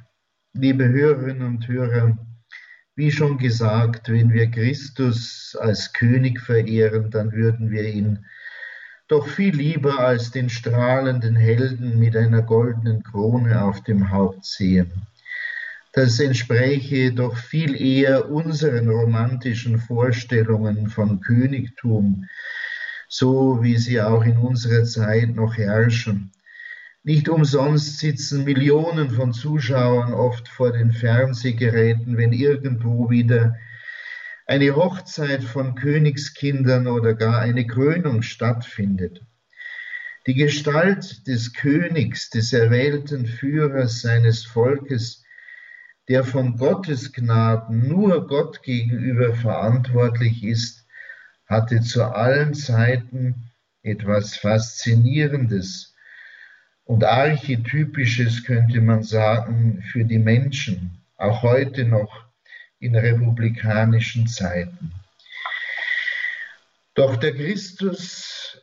[0.53, 2.17] Liebe Hörerinnen und Hörer,
[2.95, 8.25] wie schon gesagt, wenn wir Christus als König verehren, dann würden wir ihn
[9.07, 15.05] doch viel lieber als den strahlenden Helden mit einer goldenen Krone auf dem Haupt sehen.
[15.93, 22.27] Das entspräche doch viel eher unseren romantischen Vorstellungen von Königtum,
[23.07, 26.31] so wie sie auch in unserer Zeit noch herrschen.
[27.03, 33.55] Nicht umsonst sitzen Millionen von Zuschauern oft vor den Fernsehgeräten, wenn irgendwo wieder
[34.45, 39.23] eine Hochzeit von Königskindern oder gar eine Krönung stattfindet.
[40.27, 45.23] Die Gestalt des Königs, des erwählten Führers seines Volkes,
[46.07, 50.85] der von Gottes Gnaden nur Gott gegenüber verantwortlich ist,
[51.47, 55.90] hatte zu allen Zeiten etwas Faszinierendes
[56.85, 62.25] und archetypisches, könnte man sagen, für die Menschen, auch heute noch
[62.79, 64.91] in republikanischen Zeiten.
[66.95, 68.61] Doch der Christus,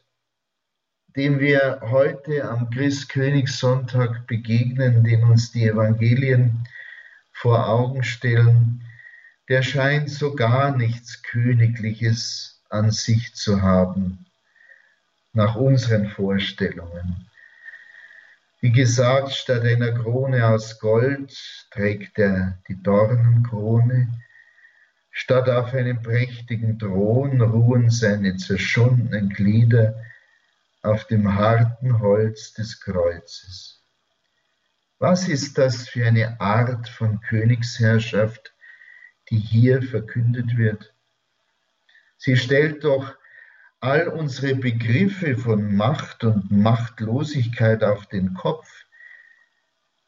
[1.16, 6.68] dem wir heute am Christkönigssonntag begegnen, den uns die Evangelien
[7.32, 8.84] vor Augen stellen,
[9.48, 14.26] der scheint so gar nichts Königliches an sich zu haben,
[15.32, 17.27] nach unseren Vorstellungen.
[18.60, 21.32] Wie gesagt, statt einer Krone aus Gold
[21.70, 24.08] trägt er die Dornenkrone.
[25.12, 30.02] Statt auf einem prächtigen Thron ruhen seine zerschundenen Glieder
[30.82, 33.84] auf dem harten Holz des Kreuzes.
[34.98, 38.52] Was ist das für eine Art von Königsherrschaft,
[39.30, 40.92] die hier verkündet wird?
[42.16, 43.17] Sie stellt doch
[43.80, 48.68] all unsere Begriffe von Macht und Machtlosigkeit auf den Kopf.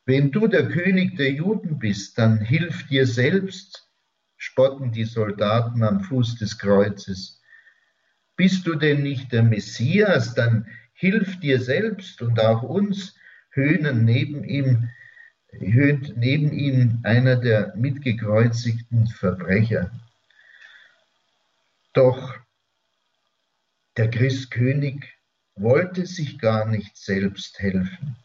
[0.07, 3.89] Wenn du der König der Juden bist, dann hilf dir selbst,
[4.37, 7.41] spotten die Soldaten am Fuß des Kreuzes.
[8.35, 13.15] Bist du denn nicht der Messias, dann hilf dir selbst und auch uns,
[13.51, 14.89] höhnen neben ihm,
[15.53, 19.93] höhnt neben ihm einer der mitgekreuzigten Verbrecher.
[21.93, 22.37] Doch
[24.01, 25.05] der Christkönig
[25.57, 28.17] wollte sich gar nicht selbst helfen.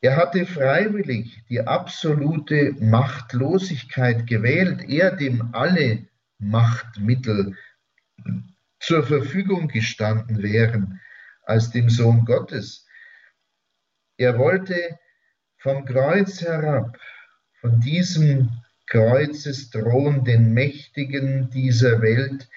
[0.00, 6.08] Er hatte freiwillig die absolute Machtlosigkeit gewählt, er dem alle
[6.40, 7.56] Machtmittel
[8.80, 11.00] zur Verfügung gestanden wären
[11.44, 12.88] als dem Sohn Gottes.
[14.16, 14.98] Er wollte
[15.58, 16.98] vom Kreuz herab,
[17.60, 18.50] von diesem
[18.88, 22.48] Kreuzesthron den Mächtigen dieser Welt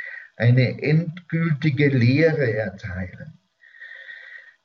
[0.42, 3.38] eine endgültige Lehre erteilen.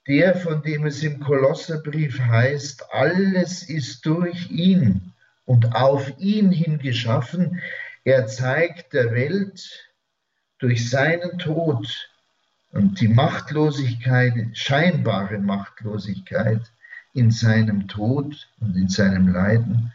[0.08, 5.12] Der, von dem es im Kolosserbrief heißt, alles ist durch ihn
[5.44, 7.60] und auf ihn hin geschaffen,
[8.04, 9.92] er zeigt der Welt
[10.58, 12.08] durch seinen Tod
[12.70, 16.62] und die Machtlosigkeit, scheinbare Machtlosigkeit
[17.12, 19.92] in seinem Tod und in seinem Leiden,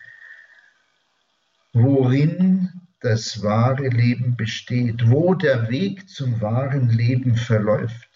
[1.73, 8.09] worin das wahre Leben besteht, wo der Weg zum wahren Leben verläuft.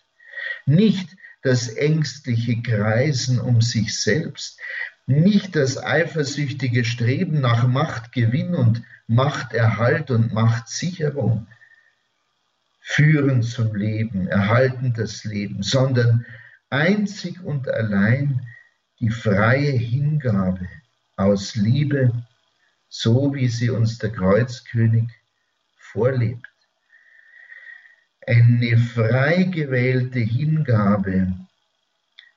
[0.65, 1.09] Nicht
[1.41, 4.59] das ängstliche Kreisen um sich selbst,
[5.07, 11.47] nicht das eifersüchtige Streben nach Machtgewinn und Machterhalt und Machtsicherung
[12.79, 16.25] führen zum Leben, erhalten das Leben, sondern
[16.69, 18.41] einzig und allein
[18.99, 20.67] die freie Hingabe
[21.15, 22.11] aus Liebe
[22.97, 25.09] so wie sie uns der Kreuzkönig
[25.77, 26.47] vorlebt.
[28.25, 31.33] Eine frei gewählte Hingabe,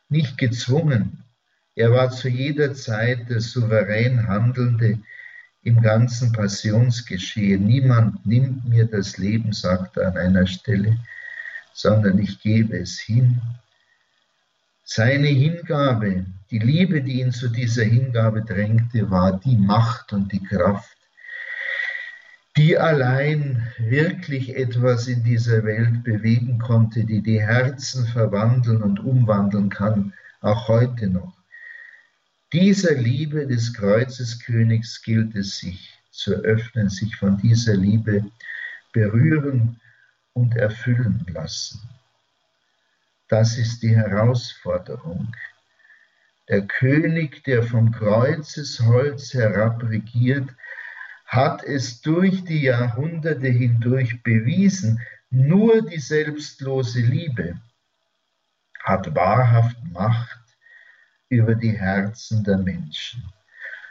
[0.09, 1.23] nicht gezwungen.
[1.77, 4.99] Er war zu jeder Zeit der souverän Handelnde
[5.63, 7.65] im ganzen Passionsgeschehen.
[7.65, 10.99] Niemand nimmt mir das Leben, sagt er an einer Stelle,
[11.73, 13.41] sondern ich gebe es hin.
[14.91, 20.43] Seine Hingabe die Liebe, die ihn zu dieser Hingabe drängte, war die Macht und die
[20.43, 20.97] Kraft,
[22.57, 29.69] die allein wirklich etwas in dieser Welt bewegen konnte, die die Herzen verwandeln und umwandeln
[29.69, 31.37] kann, auch heute noch.
[32.55, 38.25] Dieser Liebe des Kreuzeskönigs gilt es sich zu öffnen, sich von dieser Liebe
[38.95, 39.83] berühren
[40.33, 41.79] und erfüllen lassen.
[43.29, 45.33] Das ist die Herausforderung.
[46.49, 50.49] Der König, der vom Kreuzesholz herab regiert,
[51.27, 57.61] hat es durch die Jahrhunderte hindurch bewiesen, nur die selbstlose Liebe
[58.83, 60.41] hat wahrhaft Macht
[61.29, 63.23] über die Herzen der Menschen.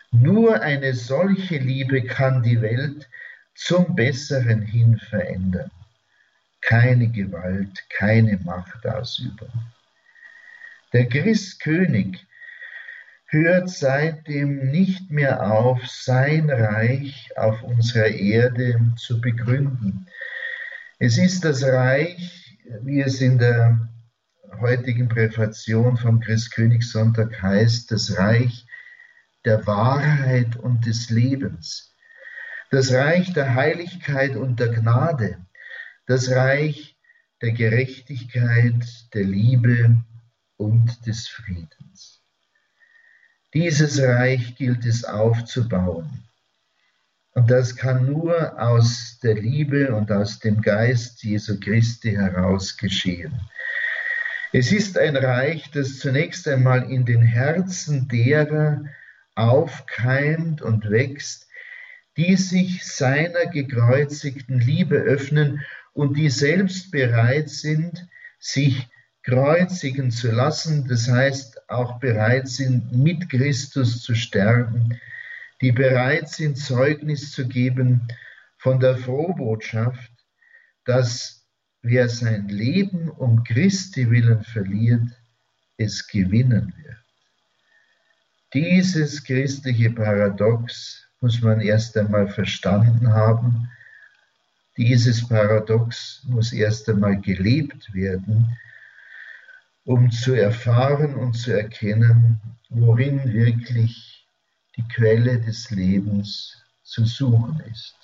[0.10, 3.08] Nur eine solche Liebe kann die Welt
[3.54, 5.69] zum Besseren hin verändern.
[6.68, 9.50] Keine Gewalt, keine Machtausübung.
[10.92, 12.28] Der Christkönig
[13.28, 20.08] hört seitdem nicht mehr auf, sein Reich auf unserer Erde zu begründen.
[21.00, 23.88] Es ist das Reich, wie es in der
[24.60, 28.68] heutigen Präfation vom Christkönigssonntag heißt, das Reich
[29.46, 31.96] der Wahrheit und des Lebens,
[32.72, 35.38] das Reich der Heiligkeit und der Gnade,
[36.08, 36.98] das Reich
[37.42, 38.84] der Gerechtigkeit,
[39.14, 40.02] der Liebe
[40.56, 42.24] und des Friedens.
[43.54, 46.24] Dieses Reich gilt es aufzubauen.
[47.32, 53.40] Und das kann nur aus der Liebe und aus dem Geist Jesu Christi heraus geschehen.
[54.54, 58.86] Es ist ein Reich, das zunächst einmal in den Herzen derer
[59.36, 61.48] aufkeimt und wächst,
[62.16, 65.64] die sich seiner gekreuzigten Liebe öffnen
[65.98, 68.87] und die selbst bereit sind, sich
[69.23, 75.00] kreuzigen zu lassen, das heißt auch bereit sind, mit Christus zu sterben,
[75.60, 78.08] die bereit sind, Zeugnis zu geben
[78.60, 80.12] von der Frohbotschaft,
[80.85, 81.48] dass
[81.81, 85.10] wer sein Leben um Christi willen verliert,
[85.77, 86.98] es gewinnen wird.
[88.54, 93.71] Dieses christliche Paradox muss man erst einmal verstanden haben.
[94.78, 98.58] Dieses Paradox muss erst einmal gelebt werden,
[99.86, 104.28] um zu erfahren und zu erkennen, worin wirklich
[104.75, 107.96] die Quelle des Lebens zu suchen ist.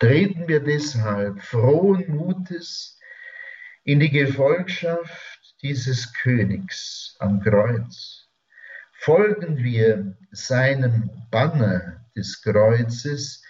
[0.00, 2.98] Treten wir deshalb frohen Mutes
[3.84, 8.22] in die Gefolgschaft dieses Königs am Kreuz
[9.02, 13.41] folgen wir seinem Banner des Kreuzes,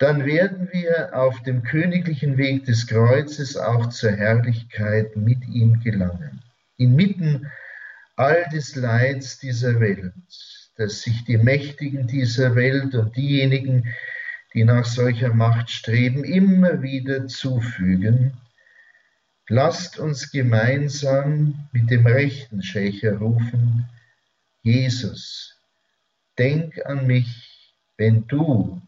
[0.00, 6.40] dann werden wir auf dem königlichen Weg des Kreuzes auch zur Herrlichkeit mit ihm gelangen.
[6.78, 7.50] Inmitten
[8.16, 10.14] all des Leids dieser Welt,
[10.76, 13.92] dass sich die Mächtigen dieser Welt und diejenigen,
[14.54, 18.32] die nach solcher Macht streben, immer wieder zufügen,
[19.48, 23.86] lasst uns gemeinsam mit dem rechten Schächer rufen,
[24.62, 25.58] Jesus,
[26.38, 28.80] denk an mich, wenn du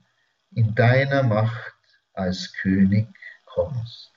[0.55, 1.75] in deiner Macht
[2.15, 3.07] als König
[3.47, 4.11] kommst.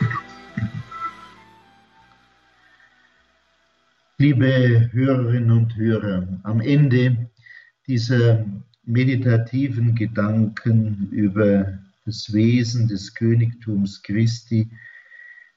[4.18, 7.28] Liebe Hörerinnen und Hörer, am Ende
[7.86, 8.44] dieser
[8.84, 14.70] meditativen Gedanken über das Wesen des Königtums Christi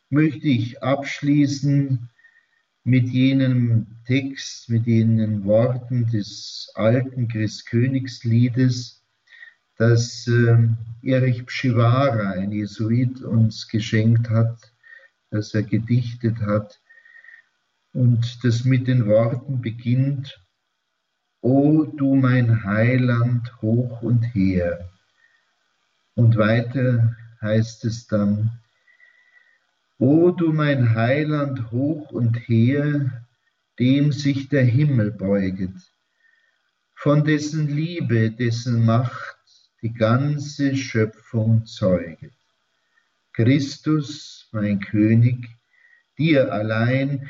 [0.10, 2.10] möchte ich abschließen
[2.84, 9.04] mit jenem Text, mit jenen Worten des alten Christkönigsliedes,
[9.78, 10.70] das äh,
[11.04, 14.72] Erich Pschivara, ein Jesuit, uns geschenkt hat,
[15.30, 16.80] das er gedichtet hat
[17.91, 20.41] und das mit den Worten beginnt,
[21.41, 24.89] O du mein Heiland hoch und her.
[26.18, 28.49] Und weiter heißt es dann,
[29.99, 33.24] O du mein Heiland hoch und her,
[33.78, 35.76] dem sich der Himmel beuget,
[36.95, 39.38] von dessen Liebe, dessen Macht
[39.84, 42.34] die ganze Schöpfung zeuget.
[43.34, 45.47] Christus, mein König,
[46.18, 47.30] dir allein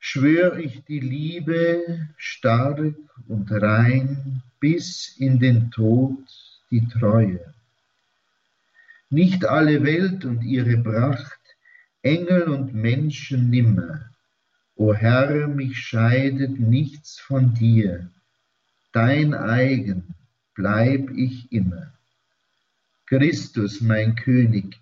[0.00, 2.96] schwör ich die Liebe stark
[3.28, 6.18] und rein bis in den Tod
[6.72, 7.53] die Treue.
[9.14, 11.38] Nicht alle Welt und ihre Pracht,
[12.02, 14.10] Engel und Menschen nimmer.
[14.74, 18.10] O Herr, mich scheidet nichts von dir,
[18.90, 20.16] dein eigen
[20.52, 21.92] bleib ich immer.
[23.06, 24.80] Christus, mein König,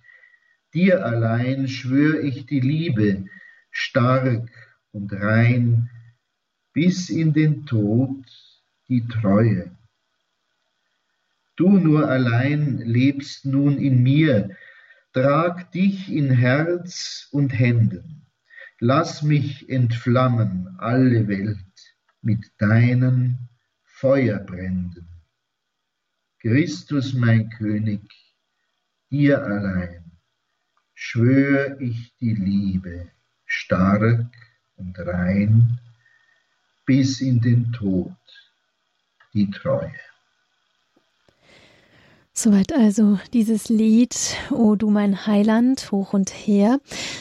[0.73, 3.27] dir allein schwör ich die Liebe,
[3.71, 4.49] stark
[4.93, 5.91] und rein
[6.73, 8.25] bis in den Tod
[8.89, 9.77] die Treue.
[11.57, 14.57] Du nur allein lebst nun in mir,
[15.13, 18.27] trag dich in Herz und Händen,
[18.81, 21.59] lass mich entflammen alle Welt
[22.23, 23.49] mit deinen
[23.85, 25.09] Feuerbränden.
[26.41, 28.01] Christus mein König,
[29.11, 30.11] dir allein
[30.95, 33.11] schwör ich die Liebe
[33.45, 34.27] stark
[34.77, 35.79] und rein
[36.87, 38.17] bis in den Tod
[39.35, 39.93] die Treue.
[42.35, 44.17] Soweit also dieses Lied
[44.51, 46.79] O du mein Heiland, hoch und her,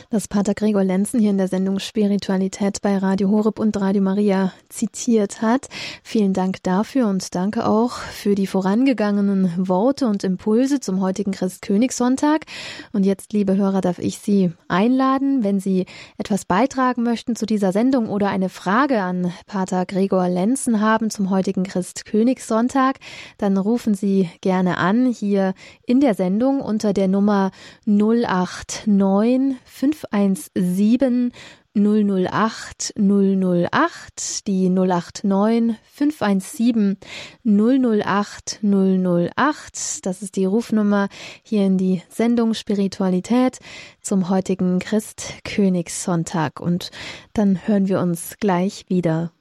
[0.10, 4.54] das Pater Gregor Lenzen hier in der Sendung Spiritualität bei Radio Horeb und Radio Maria
[4.70, 5.68] zitiert hat.
[6.02, 12.46] Vielen Dank dafür und danke auch für die vorangegangenen Worte und Impulse zum heutigen Christkönigssonntag.
[12.94, 15.88] Und jetzt, liebe Hörer, darf ich Sie einladen, wenn Sie
[16.18, 21.30] etwas beitragen möchten zu dieser Sendung oder eine Frage an Pater Gregor Lenzen haben zum
[21.30, 23.00] heutigen Christkönigssonntag,
[23.38, 25.54] dann rufen Sie gerne an hier
[25.86, 27.52] in der Sendung unter der Nummer
[27.86, 31.32] 089 517
[31.74, 36.98] 008 008, die 089 517
[37.46, 40.06] 008 008.
[40.06, 41.08] Das ist die Rufnummer
[41.44, 43.60] hier in die Sendung Spiritualität
[44.02, 46.60] zum heutigen Christkönigssonntag.
[46.60, 46.92] Und
[47.34, 49.32] dann hören wir uns gleich wieder.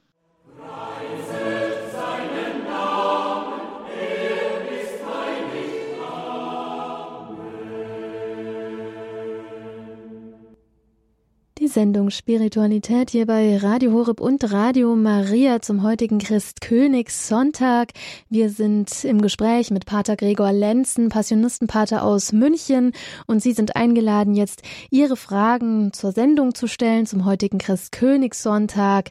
[11.71, 17.93] Sendung Spiritualität hier bei Radio Horeb und Radio Maria zum heutigen Christkönigssonntag.
[18.29, 22.91] Wir sind im Gespräch mit Pater Gregor Lenzen, Passionistenpater aus München
[23.25, 29.09] und Sie sind eingeladen, jetzt Ihre Fragen zur Sendung zu stellen zum heutigen Christkönigssonntag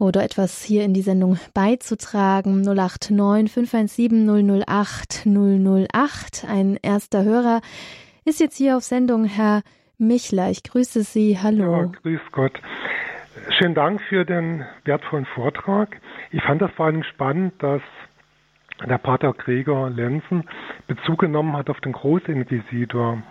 [0.00, 2.62] oder etwas hier in die Sendung beizutragen.
[2.62, 6.44] 089 517 008 008.
[6.48, 7.60] Ein erster Hörer
[8.24, 9.62] ist jetzt hier auf Sendung, Herr
[10.02, 10.50] Michler.
[10.50, 11.38] Ich grüße Sie.
[11.40, 11.76] Hallo.
[11.76, 12.60] Ja, grüß Gott.
[13.58, 15.96] Schönen Dank für den wertvollen Vortrag.
[16.32, 17.80] Ich fand das vor allem spannend, dass
[18.84, 20.44] der Pater Gregor Lenzen
[20.86, 23.22] Bezug genommen hat auf den Großinquisitor.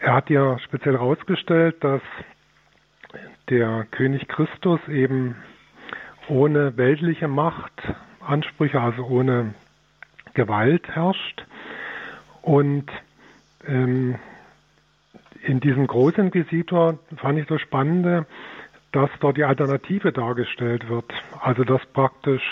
[0.00, 2.02] Er hat ja speziell herausgestellt, dass
[3.48, 5.36] der König Christus eben
[6.28, 9.54] ohne weltliche Machtansprüche, also ohne
[10.34, 11.46] Gewalt herrscht.
[12.42, 12.90] Und
[13.66, 14.18] ähm,
[15.48, 18.26] in diesem Großinquisitor fand ich das Spannende,
[18.92, 21.06] dass dort die Alternative dargestellt wird.
[21.40, 22.42] Also dass praktisch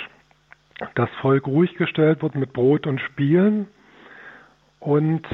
[0.95, 3.69] das Volk ruhig gestellt wird mit Brot und Spielen
[4.81, 5.27] und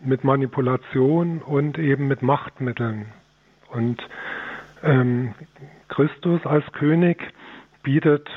[0.00, 3.06] mit Manipulation und eben mit Machtmitteln.
[3.72, 3.96] Und
[4.82, 5.34] ähm,
[5.88, 7.18] Christus als König
[7.82, 8.28] bietet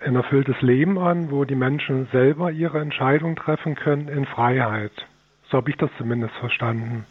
[0.00, 4.92] ein erfülltes Leben an, wo die Menschen selber ihre Entscheidung treffen können in Freiheit.
[5.50, 7.06] So habe ich das zumindest verstanden.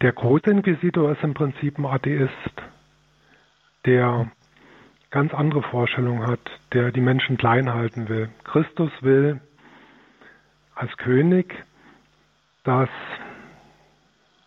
[0.00, 2.32] Der Großinquisitor ist im Prinzip ein Atheist,
[3.86, 4.30] der
[5.10, 6.40] ganz andere Vorstellungen hat,
[6.72, 8.28] der die Menschen klein halten will.
[8.44, 9.40] Christus will
[10.74, 11.54] als König,
[12.64, 12.88] dass,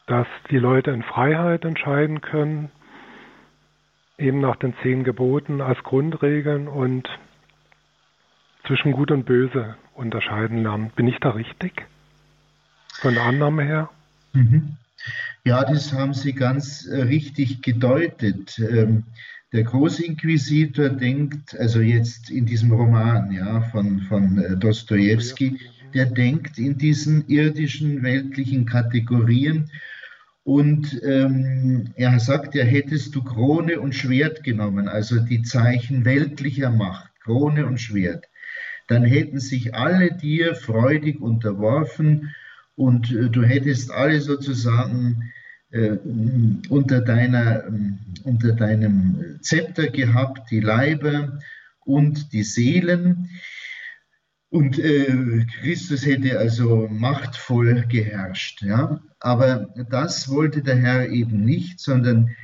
[0.08, 2.70] dass die Leute in Freiheit entscheiden können,
[4.18, 7.08] eben nach den zehn Geboten als Grundregeln und
[8.66, 10.92] zwischen Gut und Böse unterscheiden lernen.
[10.96, 11.86] Bin ich da richtig?
[13.00, 13.90] Von der Annahme her?
[14.34, 14.78] Mhm.
[15.48, 18.60] Ja, das haben Sie ganz äh, richtig gedeutet.
[18.60, 19.06] Ähm,
[19.54, 25.58] der Großinquisitor denkt, also jetzt in diesem Roman ja, von, von äh, Dostoevsky,
[25.94, 29.72] der denkt in diesen irdischen, weltlichen Kategorien
[30.44, 36.72] und ähm, er sagt, ja, hättest du Krone und Schwert genommen, also die Zeichen weltlicher
[36.72, 38.26] Macht, Krone und Schwert,
[38.90, 42.36] dann hätten sich alle dir freudig unterworfen
[42.76, 45.32] und äh, du hättest alle sozusagen
[45.70, 47.66] unter, deiner,
[48.24, 51.40] unter deinem Zepter gehabt, die Leiber
[51.82, 53.30] und die Seelen.
[54.50, 58.62] Und äh, Christus hätte also machtvoll geherrscht.
[58.62, 59.02] Ja?
[59.20, 62.36] Aber das wollte der Herr eben nicht, sondern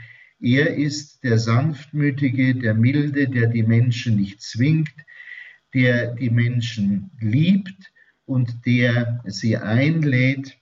[0.41, 4.93] er ist der Sanftmütige, der Milde, der die Menschen nicht zwingt,
[5.74, 7.93] der die Menschen liebt
[8.26, 10.57] und der sie einlädt,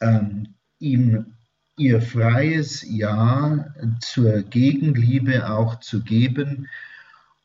[0.00, 1.34] ähm, ihm
[1.78, 3.66] ihr freies Ja
[4.00, 6.68] zur Gegenliebe auch zu geben,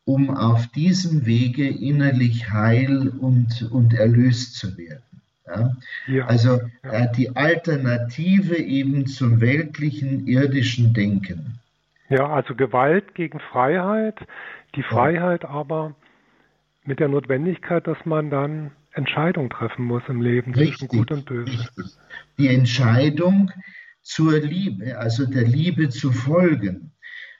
[0.05, 5.03] um auf diesem Wege innerlich heil und, und erlöst zu werden.
[5.47, 5.75] Ja?
[6.07, 7.07] Ja, also ja.
[7.07, 11.59] die Alternative eben zum weltlichen, irdischen Denken.
[12.09, 14.15] Ja, also Gewalt gegen Freiheit,
[14.75, 15.95] die Freiheit aber
[16.83, 21.25] mit der Notwendigkeit, dass man dann Entscheidung treffen muss im Leben richtig, zwischen Gut und
[21.25, 21.51] Böse.
[21.51, 21.85] Richtig.
[22.37, 23.51] Die Entscheidung
[24.03, 26.91] zur Liebe, also der Liebe zu folgen,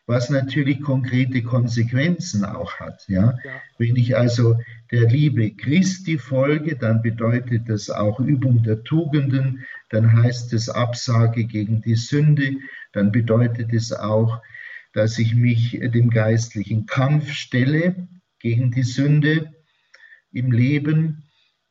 [0.05, 3.05] was natürlich konkrete Konsequenzen auch hat.
[3.07, 3.37] Ja?
[3.43, 3.61] ja?
[3.77, 4.57] Wenn ich also
[4.91, 11.45] der Liebe Christi folge, dann bedeutet das auch Übung der Tugenden, dann heißt es Absage
[11.45, 12.57] gegen die Sünde,
[12.91, 14.41] dann bedeutet es auch,
[14.93, 18.07] dass ich mich dem geistlichen Kampf stelle
[18.39, 19.53] gegen die Sünde
[20.31, 21.22] im Leben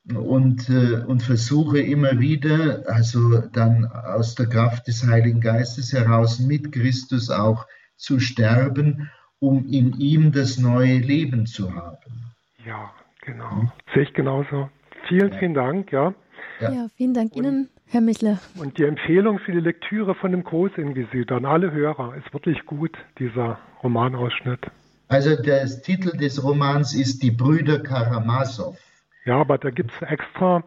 [0.08, 6.40] und, äh, und versuche immer wieder, also dann aus der Kraft des Heiligen Geistes heraus
[6.40, 12.34] mit Christus auch zu sterben, um in ihm das neue Leben zu haben.
[12.66, 12.90] Ja,
[13.24, 13.50] genau.
[13.50, 13.72] Hm?
[13.94, 14.70] Sehe ich genauso.
[15.08, 15.38] Vielen, ja.
[15.38, 16.14] vielen Dank, ja.
[16.60, 18.38] Ja, ja vielen Dank und, Ihnen, Herr Michler.
[18.56, 22.96] Und die Empfehlung für die Lektüre von dem Großinquisitor an alle Hörer ist wirklich gut,
[23.18, 24.60] dieser Romanausschnitt.
[25.08, 28.76] Also der Titel des Romans ist Die Brüder Karamasow.
[29.24, 30.62] Ja, aber da gibt es extra,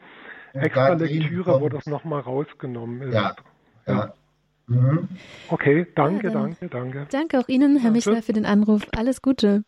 [0.54, 3.14] extra Lektüre, wo das nochmal rausgenommen ist.
[3.14, 3.36] Ja,
[3.88, 4.14] ja.
[4.68, 5.10] Mhm.
[5.50, 7.08] Okay, danke, ja, danke, danke.
[7.12, 8.82] Danke auch Ihnen, Herr Michler, für den Anruf.
[8.98, 9.64] Alles Gute.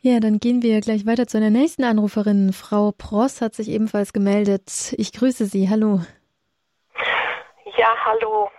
[0.00, 2.52] Ja, dann gehen wir gleich weiter zu einer nächsten Anruferin.
[2.52, 4.94] Frau Pross hat sich ebenfalls gemeldet.
[4.98, 5.68] Ich grüße Sie.
[5.68, 6.00] Hallo.
[7.76, 8.50] Ja, hallo.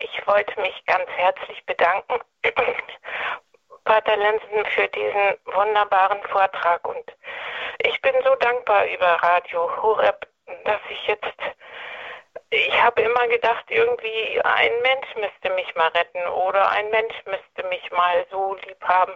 [0.00, 2.14] Ich wollte mich ganz herzlich bedanken,
[3.84, 7.04] Pater Lenzen, für diesen wunderbaren Vortrag und
[7.84, 10.26] ich bin so dankbar über Radio Horeb,
[10.64, 11.38] dass ich jetzt,
[12.50, 17.68] ich habe immer gedacht, irgendwie ein Mensch müsste mich mal retten oder ein Mensch müsste
[17.68, 19.14] mich mal so lieb haben.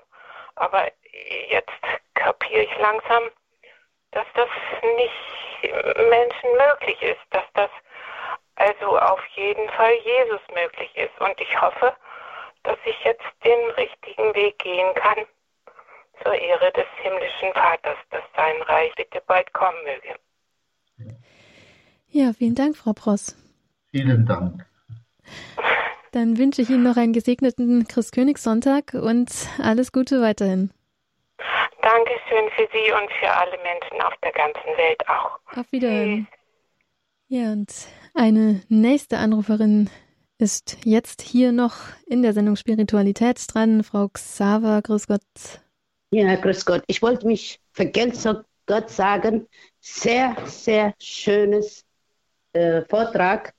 [0.57, 0.91] Aber
[1.49, 1.71] jetzt
[2.15, 3.31] kapiere ich langsam,
[4.13, 4.49] dass das
[4.97, 5.75] nicht
[6.09, 7.71] Menschen möglich ist, dass das
[8.57, 11.21] also auf jeden Fall Jesus möglich ist.
[11.21, 11.95] Und ich hoffe,
[12.63, 15.27] dass ich jetzt den richtigen Weg gehen kann
[16.23, 20.19] zur Ehre des himmlischen Vaters, dass sein Reich bitte bald kommen möge.
[22.09, 23.37] Ja, vielen Dank, Frau Pross.
[23.91, 24.65] Vielen Dank.
[26.13, 29.31] Dann wünsche ich Ihnen noch einen gesegneten Christkönigssonntag und
[29.63, 30.71] alles Gute weiterhin.
[31.83, 35.39] Dankeschön für Sie und für alle Menschen auf der ganzen Welt auch.
[35.57, 36.27] Auf Wiederhören.
[37.29, 37.73] Ja, und
[38.15, 39.91] eine nächste Anruferin
[40.39, 43.83] ist jetzt hier noch in der Sendung Spiritualität dran.
[43.85, 45.21] Frau Xaver, grüß Gott.
[46.11, 46.85] Ja, grüß Gott.
[46.87, 48.27] Ich wollte mich vergelt's
[48.67, 49.47] Gott sagen,
[49.81, 51.85] sehr, sehr schönes
[52.53, 53.55] äh, Vortrag.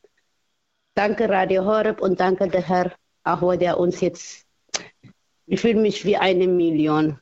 [0.95, 2.91] Danke Radio Horeb und danke der Herr,
[3.23, 4.45] auch wo der uns jetzt,
[5.45, 7.19] ich fühle mich wie eine Million.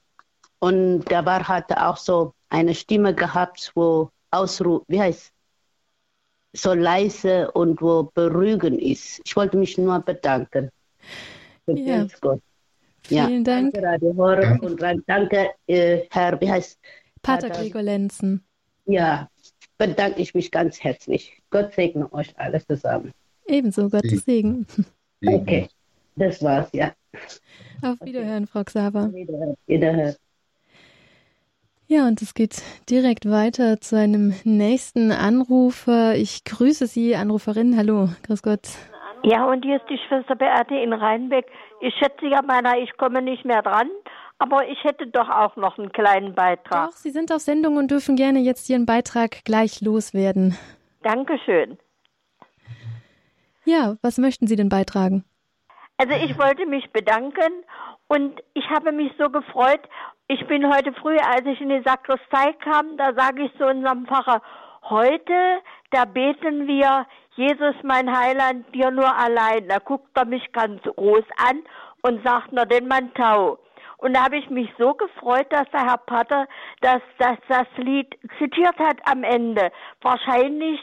[0.59, 5.31] Und der war hatte auch so eine Stimme gehabt, wo Ausruh, wie heißt
[6.53, 9.21] so leise und wo beruhigend ist.
[9.25, 10.71] Ich wollte mich nur bedanken.
[11.67, 12.07] Ja.
[12.21, 12.41] Gott.
[13.07, 13.73] Vielen Dank.
[13.73, 16.79] Danke, Radio Horeb und danke, äh, Herr, wie heißt
[17.21, 18.43] Pater Gregor Lenzen.
[18.85, 19.29] Ja,
[19.77, 21.41] bedanke ich mich ganz herzlich.
[21.49, 23.11] Gott segne euch alles zusammen.
[23.45, 24.65] Ebenso, Gottes Segen.
[25.25, 25.67] Okay,
[26.15, 26.93] das war's, ja.
[27.81, 29.13] Auf Wiederhören, Frau Xaver.
[29.13, 29.55] Wiederhören.
[29.67, 30.15] Wiederhören.
[31.87, 36.15] Ja, und es geht direkt weiter zu einem nächsten Anrufer.
[36.15, 37.77] Ich grüße Sie, Anruferin.
[37.77, 38.69] Hallo, grüß Gott.
[39.23, 41.45] Ja, und hier ist die Schwester Beate in Rheinbeck.
[41.81, 43.89] Ich schätze ja meiner, ich komme nicht mehr dran,
[44.39, 46.89] aber ich hätte doch auch noch einen kleinen Beitrag.
[46.89, 50.57] Doch, Sie sind auf Sendung und dürfen gerne jetzt Ihren Beitrag gleich loswerden.
[51.03, 51.77] Dankeschön.
[53.65, 55.23] Ja, was möchten Sie denn beitragen?
[55.97, 57.63] Also ich wollte mich bedanken
[58.07, 59.81] und ich habe mich so gefreut.
[60.27, 64.05] Ich bin heute früh, als ich in die Sakristei kam, da sage ich zu unserem
[64.05, 64.41] Pfarrer,
[64.89, 65.61] heute,
[65.91, 67.05] da beten wir,
[67.35, 69.67] Jesus mein Heiland, dir nur allein.
[69.67, 71.61] Da guckt er mich ganz groß an
[72.01, 73.57] und sagt, na denn man tau.
[73.97, 76.47] Und da habe ich mich so gefreut, dass der Herr Pater
[76.81, 79.71] das, das, das Lied zitiert hat am Ende.
[80.01, 80.79] Wahrscheinlich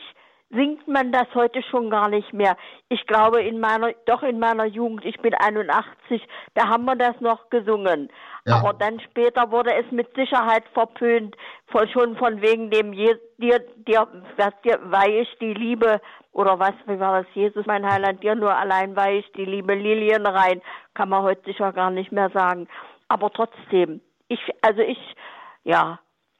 [0.50, 2.56] singt man das heute schon gar nicht mehr.
[2.88, 6.22] Ich glaube in meiner, doch in meiner Jugend, ich bin 81,
[6.54, 8.10] da haben wir das noch gesungen.
[8.44, 8.56] Ja.
[8.56, 11.36] Aber dann später wurde es mit Sicherheit verpönt,
[11.92, 16.00] schon von wegen dem, Je, dir, dir, was dir weicht die Liebe,
[16.32, 20.26] oder was, wie war das, Jesus, mein Heiland, dir nur allein weicht die Liebe Lilien
[20.26, 20.62] rein,
[20.94, 22.68] kann man heute sicher gar nicht mehr sagen.
[23.08, 24.98] Aber trotzdem, ich, also ich,
[25.64, 25.98] ja,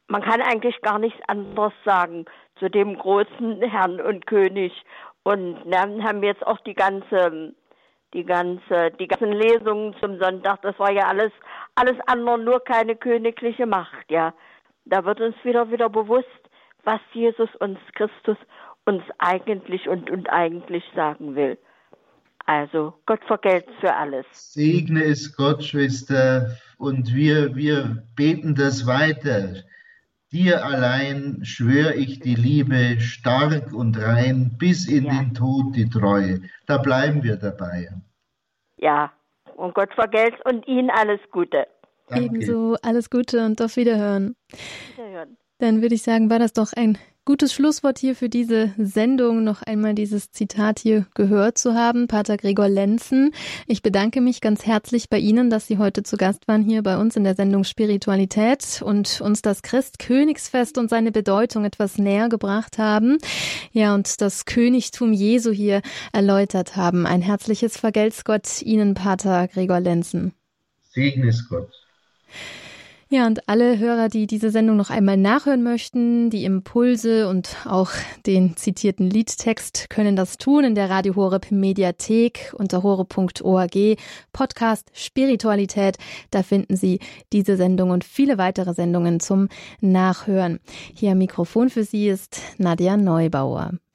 [0.08, 2.24] man kann eigentlich gar nichts anderes sagen
[2.58, 4.72] zu dem großen Herrn und König.
[5.24, 7.54] Und dann haben wir jetzt auch die ganze,
[8.14, 10.62] die ganze, die ganzen Lesungen zum Sonntag.
[10.62, 11.32] Das war ja alles,
[11.74, 14.34] alles andere, nur keine königliche Macht, ja.
[14.84, 16.26] Da wird uns wieder, wieder bewusst,
[16.84, 18.36] was Jesus uns, Christus
[18.84, 21.56] uns eigentlich und, und eigentlich sagen will.
[22.46, 24.26] Also Gott vergelt's für alles.
[24.32, 29.62] Segne es Gott, Schwester, und wir, wir beten das weiter.
[30.32, 35.12] Dir allein schwör ich die Liebe stark und rein, bis in ja.
[35.12, 36.40] den Tod die Treue.
[36.66, 37.90] Da bleiben wir dabei.
[38.78, 39.12] Ja,
[39.56, 41.66] und Gott vergelt's und Ihnen alles Gute.
[42.08, 42.24] Danke.
[42.24, 44.34] Ebenso alles Gute und auf Wiederhören.
[44.96, 45.36] Wiederhören.
[45.58, 49.62] Dann würde ich sagen, war das doch ein Gutes Schlusswort hier für diese Sendung, noch
[49.62, 52.08] einmal dieses Zitat hier gehört zu haben.
[52.08, 53.30] Pater Gregor Lenzen,
[53.68, 56.98] ich bedanke mich ganz herzlich bei Ihnen, dass Sie heute zu Gast waren hier bei
[56.98, 62.78] uns in der Sendung Spiritualität und uns das Christkönigsfest und seine Bedeutung etwas näher gebracht
[62.78, 63.18] haben.
[63.70, 65.80] Ja, und das Königtum Jesu hier
[66.12, 67.06] erläutert haben.
[67.06, 70.32] Ein herzliches Vergelt's Gott Ihnen, Pater Gregor Lenzen.
[70.90, 71.70] Segen ist Gott.
[73.12, 77.90] Ja, und alle Hörer, die diese Sendung noch einmal nachhören möchten, die Impulse und auch
[78.24, 83.76] den zitierten Liedtext können das tun in der Radio Horeb Mediathek unter horeb.org
[84.32, 85.98] Podcast Spiritualität.
[86.30, 87.00] Da finden Sie
[87.34, 89.50] diese Sendung und viele weitere Sendungen zum
[89.82, 90.58] Nachhören.
[90.94, 93.72] Hier am Mikrofon für Sie ist Nadja Neubauer.